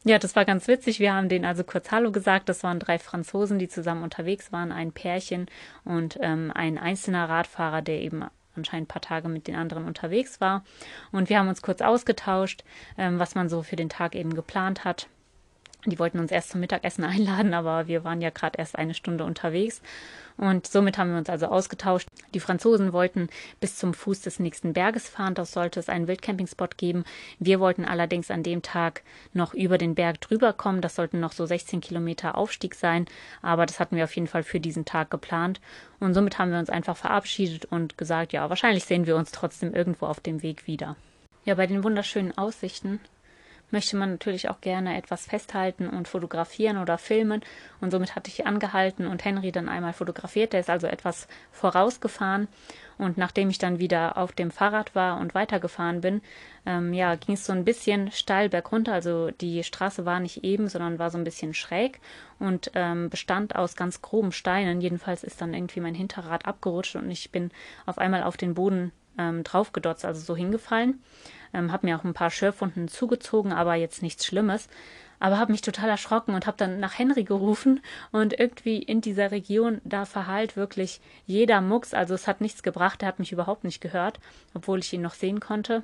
[0.05, 0.99] Ja, das war ganz witzig.
[0.99, 2.47] Wir haben denen also kurz Hallo gesagt.
[2.47, 5.47] Das waren drei Franzosen, die zusammen unterwegs waren, ein Pärchen
[5.83, 8.23] und ähm, ein einzelner Radfahrer, der eben
[8.55, 10.63] anscheinend ein paar Tage mit den anderen unterwegs war.
[11.11, 12.63] Und wir haben uns kurz ausgetauscht,
[12.97, 15.07] ähm, was man so für den Tag eben geplant hat.
[15.85, 19.23] Die wollten uns erst zum Mittagessen einladen, aber wir waren ja gerade erst eine Stunde
[19.23, 19.81] unterwegs.
[20.35, 22.07] Und somit haben wir uns also ausgetauscht.
[22.33, 23.27] Die Franzosen wollten
[23.59, 25.35] bis zum Fuß des nächsten Berges fahren.
[25.35, 27.03] Dort sollte es einen Wildcampingspot geben.
[27.39, 29.03] Wir wollten allerdings an dem Tag
[29.33, 30.79] noch über den Berg drüber kommen.
[30.79, 33.05] Das sollten noch so 16 Kilometer Aufstieg sein.
[33.41, 35.59] Aber das hatten wir auf jeden Fall für diesen Tag geplant.
[35.99, 39.73] Und somit haben wir uns einfach verabschiedet und gesagt, ja, wahrscheinlich sehen wir uns trotzdem
[39.73, 40.95] irgendwo auf dem Weg wieder.
[41.43, 43.01] Ja, bei den wunderschönen Aussichten
[43.71, 47.41] möchte man natürlich auch gerne etwas festhalten und fotografieren oder filmen.
[47.81, 50.53] Und somit hatte ich angehalten und Henry dann einmal fotografiert.
[50.53, 52.47] Der ist also etwas vorausgefahren.
[52.97, 56.21] Und nachdem ich dann wieder auf dem Fahrrad war und weitergefahren bin,
[56.65, 58.91] ähm, ja, ging es so ein bisschen steil bergunter.
[58.91, 62.01] Also die Straße war nicht eben, sondern war so ein bisschen schräg
[62.39, 64.81] und ähm, bestand aus ganz groben Steinen.
[64.81, 67.51] Jedenfalls ist dann irgendwie mein Hinterrad abgerutscht und ich bin
[67.85, 71.01] auf einmal auf den Boden ähm, draufgedotzt, also so hingefallen.
[71.53, 74.67] Ähm, habe mir auch ein paar Schürfwunden zugezogen, aber jetzt nichts Schlimmes.
[75.19, 77.81] Aber habe mich total erschrocken und habe dann nach Henry gerufen
[78.11, 81.93] und irgendwie in dieser Region, da verhallt wirklich jeder Mucks.
[81.93, 84.19] Also es hat nichts gebracht, er hat mich überhaupt nicht gehört,
[84.53, 85.83] obwohl ich ihn noch sehen konnte.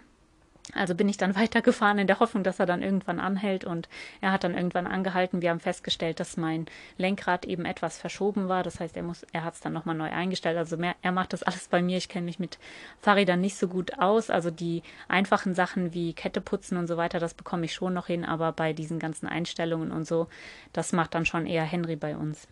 [0.73, 3.87] Also bin ich dann weitergefahren in der Hoffnung, dass er dann irgendwann anhält und
[4.21, 5.41] er hat dann irgendwann angehalten.
[5.41, 6.65] Wir haben festgestellt, dass mein
[6.97, 8.63] Lenkrad eben etwas verschoben war.
[8.63, 10.57] Das heißt, er muss, er hat es dann nochmal neu eingestellt.
[10.57, 11.97] Also mehr, er macht das alles bei mir.
[11.97, 12.57] Ich kenne mich mit
[12.99, 14.29] Fahrrädern nicht so gut aus.
[14.29, 18.07] Also die einfachen Sachen wie Kette putzen und so weiter, das bekomme ich schon noch
[18.07, 18.25] hin.
[18.25, 20.27] Aber bei diesen ganzen Einstellungen und so,
[20.73, 22.47] das macht dann schon eher Henry bei uns.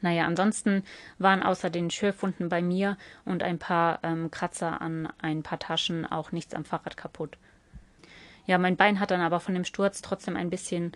[0.00, 0.84] Naja, ansonsten
[1.18, 6.06] waren außer den Schürfwunden bei mir und ein paar ähm, Kratzer an ein paar Taschen
[6.06, 7.36] auch nichts am Fahrrad kaputt.
[8.46, 10.92] Ja, mein Bein hat dann aber von dem Sturz trotzdem ein bisschen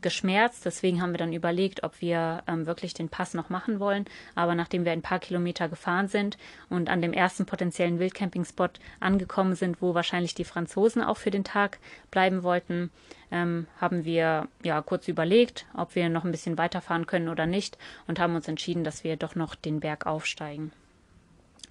[0.00, 0.64] geschmerzt.
[0.64, 4.04] Deswegen haben wir dann überlegt, ob wir ähm, wirklich den Pass noch machen wollen.
[4.34, 6.38] Aber nachdem wir ein paar Kilometer gefahren sind
[6.68, 8.68] und an dem ersten potenziellen Wildcamping-Spot
[9.00, 11.78] angekommen sind, wo wahrscheinlich die Franzosen auch für den Tag
[12.10, 12.90] bleiben wollten,
[13.30, 17.78] ähm, haben wir ja kurz überlegt, ob wir noch ein bisschen weiterfahren können oder nicht
[18.06, 20.72] und haben uns entschieden, dass wir doch noch den Berg aufsteigen.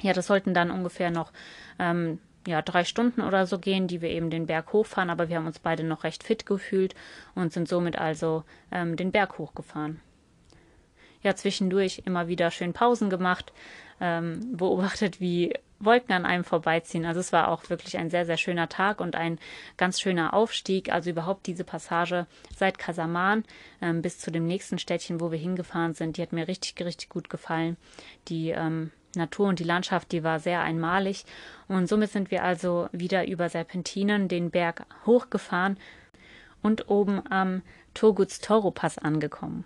[0.01, 1.31] Ja, das sollten dann ungefähr noch
[1.77, 5.37] ähm, ja, drei Stunden oder so gehen, die wir eben den Berg hochfahren, aber wir
[5.37, 6.95] haben uns beide noch recht fit gefühlt
[7.35, 9.99] und sind somit also ähm, den Berg hochgefahren.
[11.21, 13.51] Ja, zwischendurch immer wieder schön Pausen gemacht,
[13.99, 17.05] ähm, beobachtet, wie Wolken an einem vorbeiziehen.
[17.05, 19.39] Also es war auch wirklich ein sehr, sehr schöner Tag und ein
[19.77, 20.91] ganz schöner Aufstieg.
[20.91, 23.43] Also überhaupt diese Passage seit Kasaman
[23.81, 27.09] ähm, bis zu dem nächsten Städtchen, wo wir hingefahren sind, die hat mir richtig, richtig
[27.09, 27.77] gut gefallen.
[28.27, 31.25] Die ähm, Natur und die Landschaft, die war sehr einmalig.
[31.67, 35.77] Und somit sind wir also wieder über Serpentinen den Berg hochgefahren
[36.61, 37.61] und oben am
[37.93, 39.65] Turguts Toro Pass angekommen.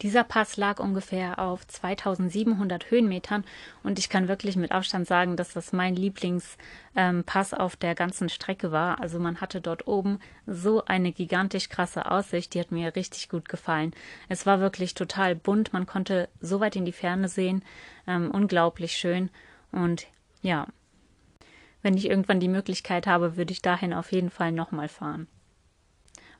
[0.00, 3.44] Dieser Pass lag ungefähr auf 2700 Höhenmetern
[3.84, 8.28] und ich kann wirklich mit Abstand sagen, dass das mein Lieblingspass ähm, auf der ganzen
[8.28, 9.00] Strecke war.
[9.00, 13.48] Also man hatte dort oben so eine gigantisch krasse Aussicht, die hat mir richtig gut
[13.48, 13.92] gefallen.
[14.28, 17.62] Es war wirklich total bunt, man konnte so weit in die Ferne sehen,
[18.08, 19.30] ähm, unglaublich schön
[19.70, 20.06] und
[20.42, 20.66] ja,
[21.82, 25.26] wenn ich irgendwann die Möglichkeit habe, würde ich dahin auf jeden Fall nochmal fahren.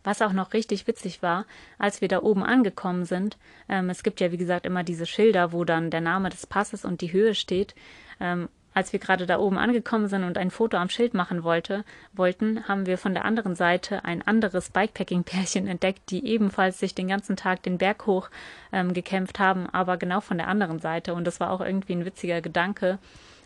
[0.04, 1.46] Was auch noch richtig witzig war,
[1.78, 3.36] als wir da oben angekommen sind,
[3.68, 6.84] ähm, es gibt ja wie gesagt immer diese Schilder, wo dann der Name des Passes
[6.84, 7.74] und die Höhe steht.
[8.20, 11.84] Ähm, als wir gerade da oben angekommen sind und ein Foto am Schild machen wollte,
[12.12, 17.08] wollten, haben wir von der anderen Seite ein anderes Bikepacking-Pärchen entdeckt, die ebenfalls sich den
[17.08, 18.30] ganzen Tag den Berg hoch
[18.72, 21.14] ähm, gekämpft haben, aber genau von der anderen Seite.
[21.14, 22.98] Und das war auch irgendwie ein witziger Gedanke,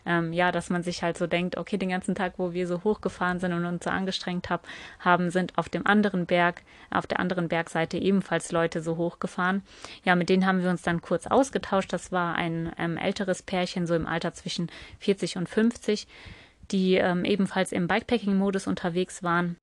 [0.06, 2.84] ähm, ja, dass man sich halt so denkt, okay, den ganzen Tag, wo wir so
[2.84, 4.66] hochgefahren sind und uns so angestrengt hab,
[5.00, 9.62] haben, sind auf dem anderen Berg, auf der anderen Bergseite ebenfalls Leute so hochgefahren.
[10.04, 11.92] Ja, mit denen haben wir uns dann kurz ausgetauscht.
[11.92, 16.06] Das war ein ähm, älteres Pärchen, so im Alter zwischen 40 und 50,
[16.70, 19.56] die ähm, ebenfalls im Bikepacking-Modus unterwegs waren.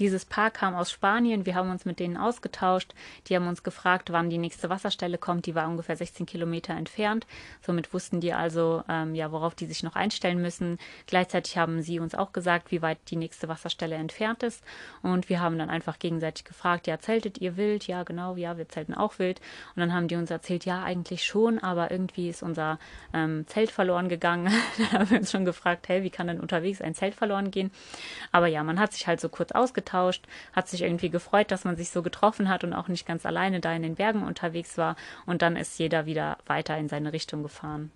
[0.00, 2.94] Dieses Paar kam aus Spanien, wir haben uns mit denen ausgetauscht,
[3.26, 7.26] die haben uns gefragt, wann die nächste Wasserstelle kommt, die war ungefähr 16 Kilometer entfernt.
[7.60, 10.78] Somit wussten die also, ähm, ja, worauf die sich noch einstellen müssen.
[11.04, 14.64] Gleichzeitig haben sie uns auch gesagt, wie weit die nächste Wasserstelle entfernt ist.
[15.02, 17.86] Und wir haben dann einfach gegenseitig gefragt, ja, zeltet ihr wild?
[17.86, 19.42] Ja, genau, ja, wir zelten auch wild.
[19.76, 22.78] Und dann haben die uns erzählt, ja, eigentlich schon, aber irgendwie ist unser
[23.12, 24.46] ähm, Zelt verloren gegangen.
[24.78, 27.70] dann haben wir uns schon gefragt, hey, wie kann denn unterwegs ein Zelt verloren gehen?
[28.32, 31.64] Aber ja, man hat sich halt so kurz ausgetauscht ausgetauscht, hat sich irgendwie gefreut, dass
[31.64, 34.78] man sich so getroffen hat und auch nicht ganz alleine da in den Bergen unterwegs
[34.78, 34.96] war.
[35.26, 37.90] Und dann ist jeder wieder weiter in seine Richtung gefahren.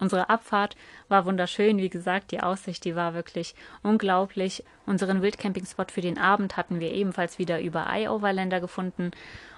[0.00, 0.76] Unsere Abfahrt
[1.08, 4.62] war wunderschön, wie gesagt, die Aussicht, die war wirklich unglaublich.
[4.86, 9.10] Unseren Wildcamping-Spot für den Abend hatten wir ebenfalls wieder über Eye-Overlander gefunden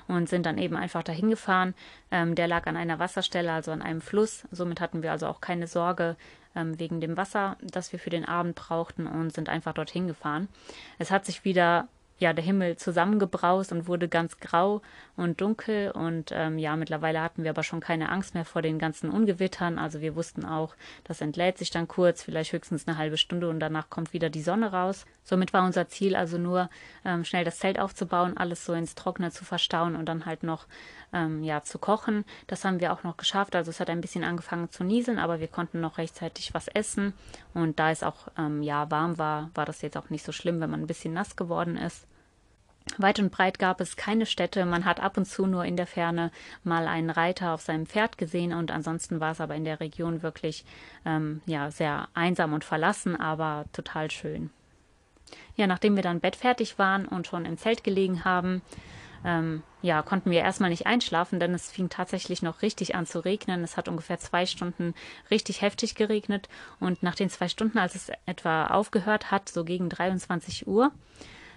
[0.09, 1.75] und sind dann eben einfach dahin gefahren.
[2.11, 4.45] Ähm, der lag an einer Wasserstelle, also an einem Fluss.
[4.51, 6.17] Somit hatten wir also auch keine Sorge,
[6.55, 10.49] ähm, wegen dem Wasser, das wir für den Abend brauchten und sind einfach dorthin gefahren.
[10.99, 11.89] Es hat sich wieder
[12.21, 14.83] ja, der Himmel zusammengebraust und wurde ganz grau
[15.17, 15.91] und dunkel.
[15.91, 19.79] Und ähm, ja, mittlerweile hatten wir aber schon keine Angst mehr vor den ganzen Ungewittern.
[19.79, 23.59] Also wir wussten auch, das entlädt sich dann kurz, vielleicht höchstens eine halbe Stunde und
[23.59, 25.07] danach kommt wieder die Sonne raus.
[25.25, 26.69] Somit war unser Ziel also nur,
[27.07, 30.67] ähm, schnell das Zelt aufzubauen, alles so ins Trockene zu verstauen und dann halt noch
[31.13, 32.25] ähm, ja, zu kochen.
[32.47, 33.57] Das haben wir auch noch geschafft.
[33.57, 37.13] Also es hat ein bisschen angefangen zu nieseln, aber wir konnten noch rechtzeitig was essen.
[37.55, 40.61] Und da es auch ähm, ja warm war, war das jetzt auch nicht so schlimm,
[40.61, 42.07] wenn man ein bisschen nass geworden ist.
[42.99, 45.87] Weit und breit gab es keine Städte, man hat ab und zu nur in der
[45.87, 46.33] Ferne
[46.65, 50.23] mal einen Reiter auf seinem Pferd gesehen und ansonsten war es aber in der Region
[50.23, 50.65] wirklich
[51.05, 54.51] ähm, ja, sehr einsam und verlassen, aber total schön.
[55.57, 58.63] Ja, nachdem wir dann bettfertig waren und schon im Zelt gelegen haben,
[59.25, 63.25] ähm, ja, konnten wir erstmal nicht einschlafen, denn es fing tatsächlich noch richtig an zu
[63.25, 63.63] regnen.
[63.63, 64.95] Es hat ungefähr zwei Stunden
[65.31, 66.49] richtig heftig geregnet
[66.79, 70.91] und nach den zwei Stunden, als es etwa aufgehört hat, so gegen 23 Uhr,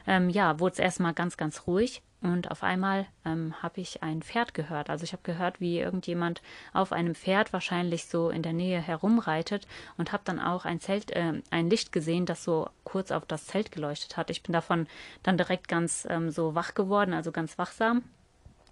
[0.08, 2.02] ähm, ja, wurde es erstmal ganz, ganz ruhig.
[2.24, 4.90] Und auf einmal ähm, habe ich ein Pferd gehört.
[4.90, 9.68] Also ich habe gehört, wie irgendjemand auf einem Pferd wahrscheinlich so in der Nähe herumreitet
[9.98, 13.46] und habe dann auch ein Zelt, äh, ein Licht gesehen, das so kurz auf das
[13.48, 14.30] Zelt geleuchtet hat.
[14.30, 14.88] Ich bin davon
[15.22, 18.04] dann direkt ganz ähm, so wach geworden, also ganz wachsam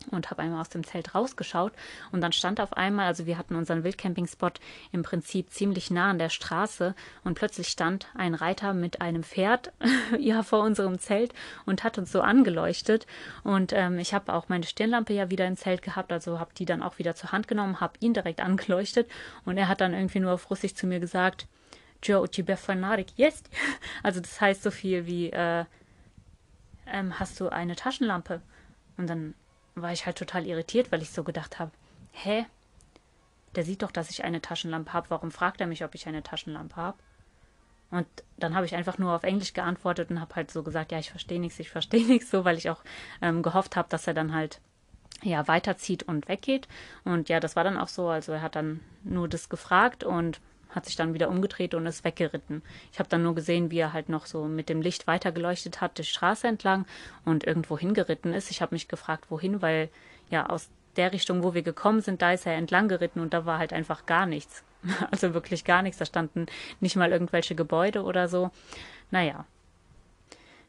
[0.09, 1.73] und habe einmal aus dem Zelt rausgeschaut.
[2.11, 4.51] Und dann stand auf einmal, also wir hatten unseren Wildcamping-Spot
[4.91, 6.95] im Prinzip ziemlich nah an der Straße.
[7.23, 9.71] Und plötzlich stand ein Reiter mit einem Pferd
[10.19, 11.33] ja vor unserem Zelt
[11.65, 13.05] und hat uns so angeleuchtet.
[13.43, 16.65] Und ähm, ich habe auch meine Stirnlampe ja wieder im Zelt gehabt, also habe die
[16.65, 19.09] dann auch wieder zur Hand genommen, habe ihn direkt angeleuchtet.
[19.45, 21.47] Und er hat dann irgendwie nur auf Russisch zu mir gesagt,
[22.03, 23.49] jest.
[24.03, 25.65] Also das heißt so viel wie äh,
[26.87, 28.41] ähm, hast du eine Taschenlampe?
[28.97, 29.33] Und dann
[29.75, 31.71] war ich halt total irritiert, weil ich so gedacht habe,
[32.11, 32.45] hä?
[33.55, 35.09] Der sieht doch, dass ich eine Taschenlampe habe.
[35.09, 36.97] Warum fragt er mich, ob ich eine Taschenlampe habe?
[37.89, 38.07] Und
[38.37, 41.11] dann habe ich einfach nur auf Englisch geantwortet und habe halt so gesagt, ja, ich
[41.11, 42.83] verstehe nichts, ich verstehe nichts, so, weil ich auch
[43.21, 44.61] ähm, gehofft habe, dass er dann halt
[45.21, 46.67] ja weiterzieht und weggeht.
[47.03, 48.07] Und ja, das war dann auch so.
[48.07, 50.39] Also er hat dann nur das gefragt und
[50.71, 52.61] hat sich dann wieder umgedreht und ist weggeritten.
[52.91, 55.97] Ich habe dann nur gesehen, wie er halt noch so mit dem Licht weitergeleuchtet hat,
[55.97, 56.85] die Straße entlang
[57.25, 58.51] und irgendwo hingeritten ist.
[58.51, 59.89] Ich habe mich gefragt, wohin, weil
[60.29, 63.45] ja aus der Richtung, wo wir gekommen sind, da ist er entlang geritten und da
[63.45, 64.63] war halt einfach gar nichts.
[65.11, 65.99] Also wirklich gar nichts.
[65.99, 66.47] Da standen
[66.79, 68.49] nicht mal irgendwelche Gebäude oder so.
[69.11, 69.45] Naja.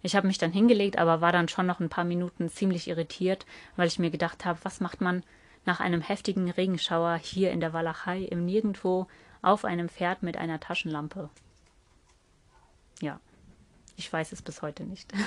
[0.03, 3.47] Ich habe mich dann hingelegt, aber war dann schon noch ein paar Minuten ziemlich irritiert,
[3.77, 5.23] weil ich mir gedacht habe, was macht man
[5.65, 9.07] nach einem heftigen Regenschauer hier in der Walachei im Nirgendwo
[9.43, 11.29] auf einem Pferd mit einer Taschenlampe.
[13.01, 13.21] Ja,
[13.97, 15.13] ich weiß es bis heute nicht.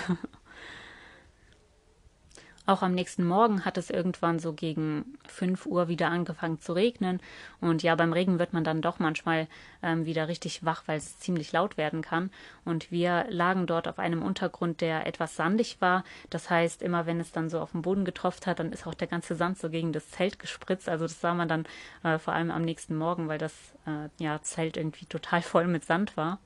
[2.68, 7.22] Auch am nächsten Morgen hat es irgendwann so gegen 5 Uhr wieder angefangen zu regnen.
[7.62, 9.48] Und ja, beim Regen wird man dann doch manchmal
[9.84, 12.32] ähm, wieder richtig wach, weil es ziemlich laut werden kann.
[12.64, 16.04] Und wir lagen dort auf einem Untergrund, der etwas sandig war.
[16.32, 18.96] Das heißt, immer wenn es dann so auf den Boden getroffen hat, dann ist auch
[18.96, 20.90] der ganze Sand so gegen das Zelt gespritzt.
[20.90, 21.66] Also das sah man dann
[22.04, 23.54] äh, vor allem am nächsten Morgen, weil das
[23.86, 26.40] äh, ja, Zelt irgendwie total voll mit Sand war.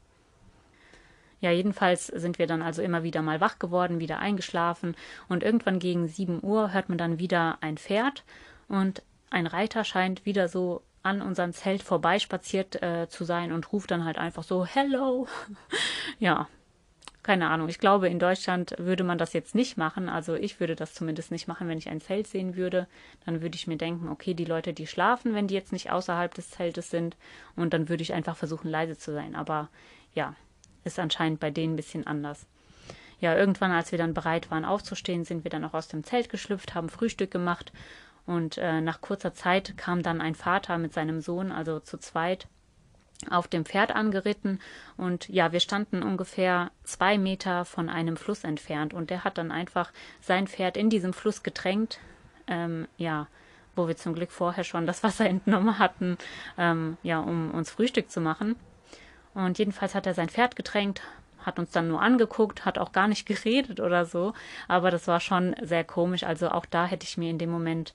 [1.41, 4.95] Ja, jedenfalls sind wir dann also immer wieder mal wach geworden, wieder eingeschlafen
[5.29, 8.23] und irgendwann gegen 7 Uhr hört man dann wieder ein Pferd
[8.67, 13.91] und ein Reiter scheint wieder so an unserem Zelt vorbeispaziert äh, zu sein und ruft
[13.91, 15.27] dann halt einfach so Hello.
[16.19, 16.47] ja,
[17.23, 17.69] keine Ahnung.
[17.69, 20.09] Ich glaube, in Deutschland würde man das jetzt nicht machen.
[20.09, 22.87] Also ich würde das zumindest nicht machen, wenn ich ein Zelt sehen würde.
[23.25, 26.33] Dann würde ich mir denken, okay, die Leute, die schlafen, wenn die jetzt nicht außerhalb
[26.33, 27.15] des Zeltes sind.
[27.55, 29.35] Und dann würde ich einfach versuchen, leise zu sein.
[29.35, 29.69] Aber
[30.13, 30.35] ja,
[30.83, 32.45] ist anscheinend bei denen ein bisschen anders.
[33.19, 36.29] Ja, irgendwann, als wir dann bereit waren aufzustehen, sind wir dann auch aus dem Zelt
[36.29, 37.73] geschlüpft, haben Frühstück gemacht
[38.25, 42.47] und äh, nach kurzer Zeit kam dann ein Vater mit seinem Sohn, also zu zweit,
[43.29, 44.59] auf dem Pferd angeritten
[44.95, 49.51] und ja, wir standen ungefähr zwei Meter von einem Fluss entfernt und der hat dann
[49.51, 51.99] einfach sein Pferd in diesem Fluss gedrängt,
[52.47, 53.27] ähm, ja,
[53.75, 56.17] wo wir zum Glück vorher schon das Wasser entnommen hatten,
[56.57, 58.55] ähm, ja, um uns Frühstück zu machen.
[59.45, 61.01] Und jedenfalls hat er sein Pferd gedrängt,
[61.39, 64.33] hat uns dann nur angeguckt, hat auch gar nicht geredet oder so,
[64.67, 66.23] aber das war schon sehr komisch.
[66.23, 67.93] Also auch da hätte ich mir in dem Moment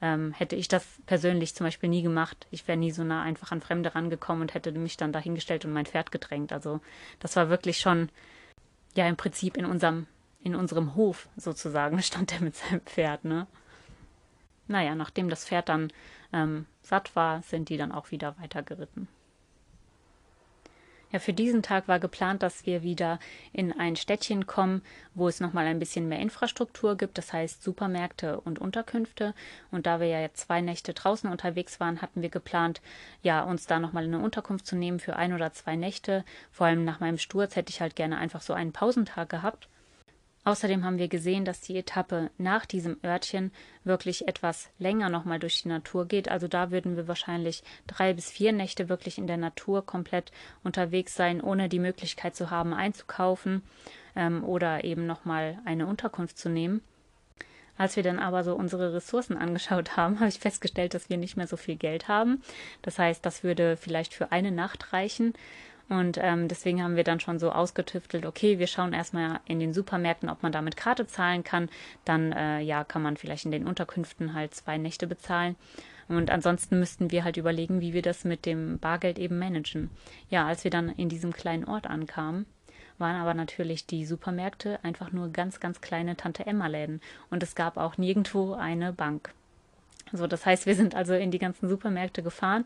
[0.00, 2.46] ähm, hätte ich das persönlich zum Beispiel nie gemacht.
[2.50, 5.72] Ich wäre nie so nah einfach an Fremde rangekommen und hätte mich dann dahingestellt und
[5.72, 6.52] mein Pferd gedrängt.
[6.52, 6.80] Also
[7.20, 8.08] das war wirklich schon,
[8.94, 10.06] ja, im Prinzip in unserem,
[10.42, 13.46] in unserem Hof sozusagen stand er mit seinem Pferd, ne?
[14.66, 15.92] Naja, nachdem das Pferd dann
[16.32, 19.08] ähm, satt war, sind die dann auch wieder weitergeritten.
[21.14, 23.20] Ja, für diesen Tag war geplant, dass wir wieder
[23.52, 24.82] in ein Städtchen kommen,
[25.14, 29.32] wo es nochmal ein bisschen mehr Infrastruktur gibt, das heißt Supermärkte und Unterkünfte.
[29.70, 32.80] Und da wir ja zwei Nächte draußen unterwegs waren, hatten wir geplant,
[33.22, 36.24] ja, uns da nochmal eine Unterkunft zu nehmen für ein oder zwei Nächte.
[36.50, 39.68] Vor allem nach meinem Sturz hätte ich halt gerne einfach so einen Pausentag gehabt.
[40.44, 43.50] Außerdem haben wir gesehen, dass die Etappe nach diesem Örtchen
[43.82, 46.28] wirklich etwas länger nochmal durch die Natur geht.
[46.28, 50.32] Also da würden wir wahrscheinlich drei bis vier Nächte wirklich in der Natur komplett
[50.62, 53.62] unterwegs sein, ohne die Möglichkeit zu haben, einzukaufen
[54.16, 56.82] ähm, oder eben nochmal eine Unterkunft zu nehmen.
[57.76, 61.38] Als wir dann aber so unsere Ressourcen angeschaut haben, habe ich festgestellt, dass wir nicht
[61.38, 62.42] mehr so viel Geld haben.
[62.82, 65.32] Das heißt, das würde vielleicht für eine Nacht reichen.
[65.88, 69.74] Und ähm, deswegen haben wir dann schon so ausgetüftelt, okay, wir schauen erstmal in den
[69.74, 71.68] Supermärkten, ob man da mit Karte zahlen kann.
[72.04, 75.56] Dann äh, ja, kann man vielleicht in den Unterkünften halt zwei Nächte bezahlen.
[76.08, 79.90] Und ansonsten müssten wir halt überlegen, wie wir das mit dem Bargeld eben managen.
[80.30, 82.46] Ja, als wir dann in diesem kleinen Ort ankamen,
[82.98, 87.00] waren aber natürlich die Supermärkte einfach nur ganz, ganz kleine Tante-Emma-Läden.
[87.30, 89.32] Und es gab auch nirgendwo eine Bank.
[90.16, 92.64] So, das heißt, wir sind also in die ganzen Supermärkte gefahren,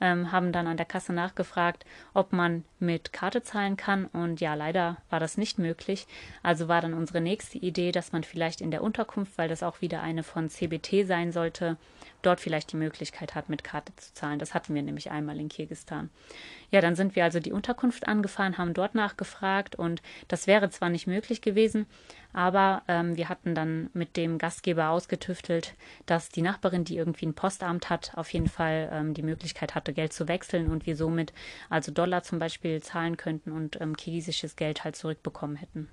[0.00, 4.04] ähm, haben dann an der Kasse nachgefragt, ob man mit Karte zahlen kann.
[4.06, 6.06] Und ja, leider war das nicht möglich.
[6.42, 9.80] Also war dann unsere nächste Idee, dass man vielleicht in der Unterkunft, weil das auch
[9.80, 11.78] wieder eine von CBT sein sollte,
[12.22, 14.38] dort vielleicht die Möglichkeit hat, mit Karte zu zahlen.
[14.38, 16.10] Das hatten wir nämlich einmal in Kirgistan.
[16.70, 20.90] Ja, dann sind wir also die Unterkunft angefahren, haben dort nachgefragt und das wäre zwar
[20.90, 21.86] nicht möglich gewesen,
[22.32, 25.74] aber ähm, wir hatten dann mit dem Gastgeber ausgetüftelt,
[26.06, 29.92] dass die Nachbarin, die irgendwie ein Postamt hat, auf jeden Fall ähm, die Möglichkeit hatte,
[29.92, 31.32] Geld zu wechseln und wir somit
[31.68, 35.88] also Dollar zum Beispiel zahlen könnten und ähm, kirgisisches Geld halt zurückbekommen hätten.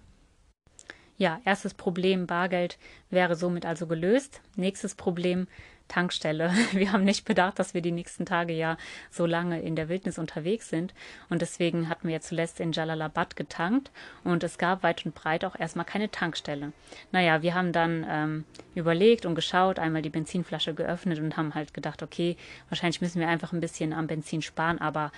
[1.17, 2.77] Ja, erstes Problem Bargeld
[3.09, 4.41] wäre somit also gelöst.
[4.55, 5.47] Nächstes Problem
[5.87, 6.51] Tankstelle.
[6.71, 8.77] Wir haben nicht bedacht, dass wir die nächsten Tage ja
[9.09, 10.93] so lange in der Wildnis unterwegs sind.
[11.29, 13.91] Und deswegen hatten wir ja zuletzt in Jalalabad getankt
[14.23, 16.71] und es gab weit und breit auch erstmal keine Tankstelle.
[17.11, 21.73] Naja, wir haben dann ähm, überlegt und geschaut, einmal die Benzinflasche geöffnet und haben halt
[21.73, 22.37] gedacht, okay,
[22.69, 25.11] wahrscheinlich müssen wir einfach ein bisschen am Benzin sparen, aber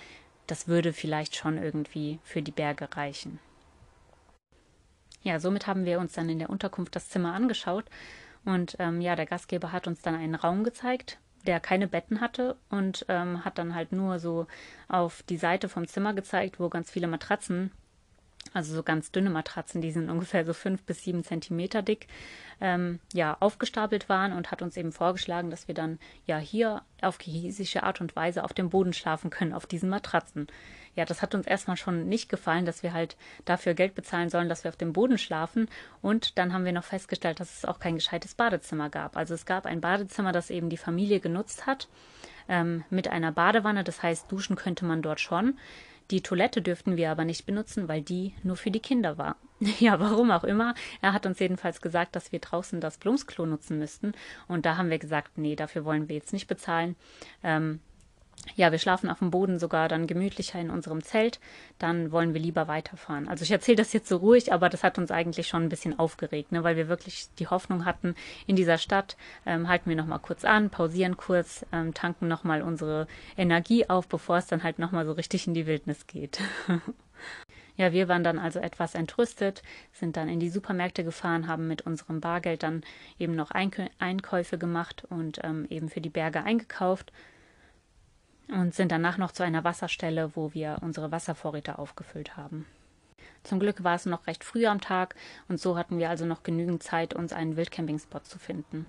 [0.47, 3.39] das würde vielleicht schon irgendwie für die Berge reichen.
[5.21, 7.85] Ja, somit haben wir uns dann in der Unterkunft das Zimmer angeschaut
[8.45, 12.57] und ähm, ja, der Gastgeber hat uns dann einen Raum gezeigt, der keine Betten hatte
[12.69, 14.47] und ähm, hat dann halt nur so
[14.87, 17.71] auf die Seite vom Zimmer gezeigt, wo ganz viele Matratzen,
[18.53, 22.07] also so ganz dünne Matratzen, die sind ungefähr so fünf bis sieben Zentimeter dick,
[22.61, 27.19] ähm, ja, aufgestapelt waren und hat uns eben vorgeschlagen, dass wir dann ja hier auf
[27.19, 30.47] chinesische Art und Weise auf dem Boden schlafen können, auf diesen Matratzen
[30.99, 33.15] ja, das hat uns erstmal schon nicht gefallen, dass wir halt
[33.45, 35.69] dafür Geld bezahlen sollen, dass wir auf dem Boden schlafen.
[36.01, 39.15] Und dann haben wir noch festgestellt, dass es auch kein gescheites Badezimmer gab.
[39.15, 41.87] Also es gab ein Badezimmer, das eben die Familie genutzt hat,
[42.49, 43.83] ähm, mit einer Badewanne.
[43.83, 45.57] Das heißt, duschen könnte man dort schon.
[46.11, 49.35] Die Toilette dürften wir aber nicht benutzen, weil die nur für die Kinder war.
[49.79, 50.73] Ja, warum auch immer.
[51.01, 54.13] Er hat uns jedenfalls gesagt, dass wir draußen das Blumsklo nutzen müssten.
[54.47, 56.95] Und da haben wir gesagt, nee, dafür wollen wir jetzt nicht bezahlen.
[57.43, 57.81] Ähm,
[58.55, 61.39] ja, wir schlafen auf dem Boden sogar dann gemütlicher in unserem Zelt,
[61.77, 63.27] dann wollen wir lieber weiterfahren.
[63.27, 65.97] Also ich erzähle das jetzt so ruhig, aber das hat uns eigentlich schon ein bisschen
[65.97, 68.15] aufgeregt, ne, weil wir wirklich die Hoffnung hatten,
[68.47, 73.07] in dieser Stadt ähm, halten wir nochmal kurz an, pausieren kurz, ähm, tanken nochmal unsere
[73.37, 76.39] Energie auf, bevor es dann halt nochmal so richtig in die Wildnis geht.
[77.75, 79.63] Ja, wir waren dann also etwas entrüstet,
[79.93, 82.83] sind dann in die Supermärkte gefahren, haben mit unserem Bargeld dann
[83.17, 87.13] eben noch Einkäufe gemacht und ähm, eben für die Berge eingekauft
[88.51, 92.65] und sind danach noch zu einer Wasserstelle, wo wir unsere Wasservorräte aufgefüllt haben.
[93.43, 95.15] Zum Glück war es noch recht früh am Tag
[95.47, 98.85] und so hatten wir also noch genügend Zeit, uns einen Wildcampingspot zu finden.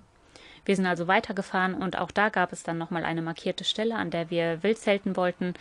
[0.65, 4.11] Wir sind also weitergefahren und auch da gab es dann nochmal eine markierte Stelle, an
[4.11, 5.55] der wir wild zelten wollten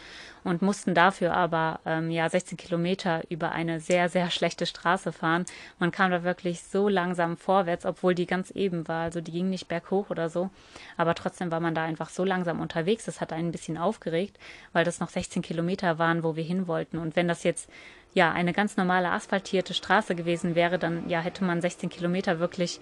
[0.43, 5.45] und mussten dafür aber ähm, ja 16 Kilometer über eine sehr, sehr schlechte Straße fahren.
[5.79, 9.03] Man kam da wirklich so langsam vorwärts, obwohl die ganz eben war.
[9.03, 10.49] Also die ging nicht berghoch oder so.
[10.97, 13.05] Aber trotzdem war man da einfach so langsam unterwegs.
[13.05, 14.37] Das hat einen ein bisschen aufgeregt,
[14.73, 16.97] weil das noch 16 Kilometer waren, wo wir hin wollten.
[16.97, 17.69] Und wenn das jetzt
[18.13, 22.79] ja eine ganz normale asphaltierte Straße gewesen wäre, dann ja hätte man 16 Kilometer wirklich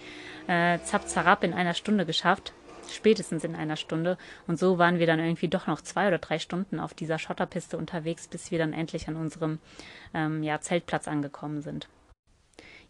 [0.47, 2.53] äh, zapp zarab in einer Stunde geschafft,
[2.89, 4.17] spätestens in einer Stunde.
[4.47, 7.78] Und so waren wir dann irgendwie doch noch zwei oder drei Stunden auf dieser Schotterpiste
[7.78, 9.59] unterwegs, bis wir dann endlich an unserem
[10.13, 11.88] ähm, ja, Zeltplatz angekommen sind.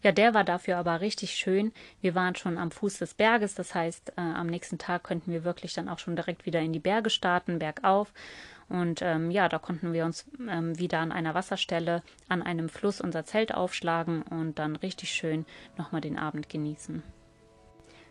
[0.02, 1.72] Ja, der war dafür aber richtig schön.
[2.00, 5.42] Wir waren schon am Fuß des Berges, das heißt, äh, am nächsten Tag könnten wir
[5.42, 8.12] wirklich dann auch schon direkt wieder in die Berge starten, bergauf.
[8.68, 13.00] Und ähm, ja, da konnten wir uns ähm, wieder an einer Wasserstelle, an einem Fluss
[13.00, 15.46] unser Zelt aufschlagen und dann richtig schön
[15.76, 17.02] nochmal den Abend genießen.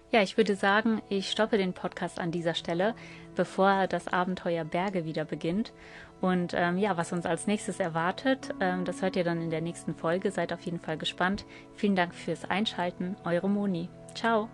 [0.09, 2.95] Ja, ich würde sagen, ich stoppe den Podcast an dieser Stelle,
[3.35, 5.73] bevor das Abenteuer Berge wieder beginnt.
[6.21, 9.61] Und ähm, ja, was uns als nächstes erwartet, ähm, das hört ihr dann in der
[9.61, 10.31] nächsten Folge.
[10.31, 11.45] Seid auf jeden Fall gespannt.
[11.75, 13.17] Vielen Dank fürs Einschalten.
[13.25, 13.89] Eure Moni.
[14.15, 14.49] Ciao.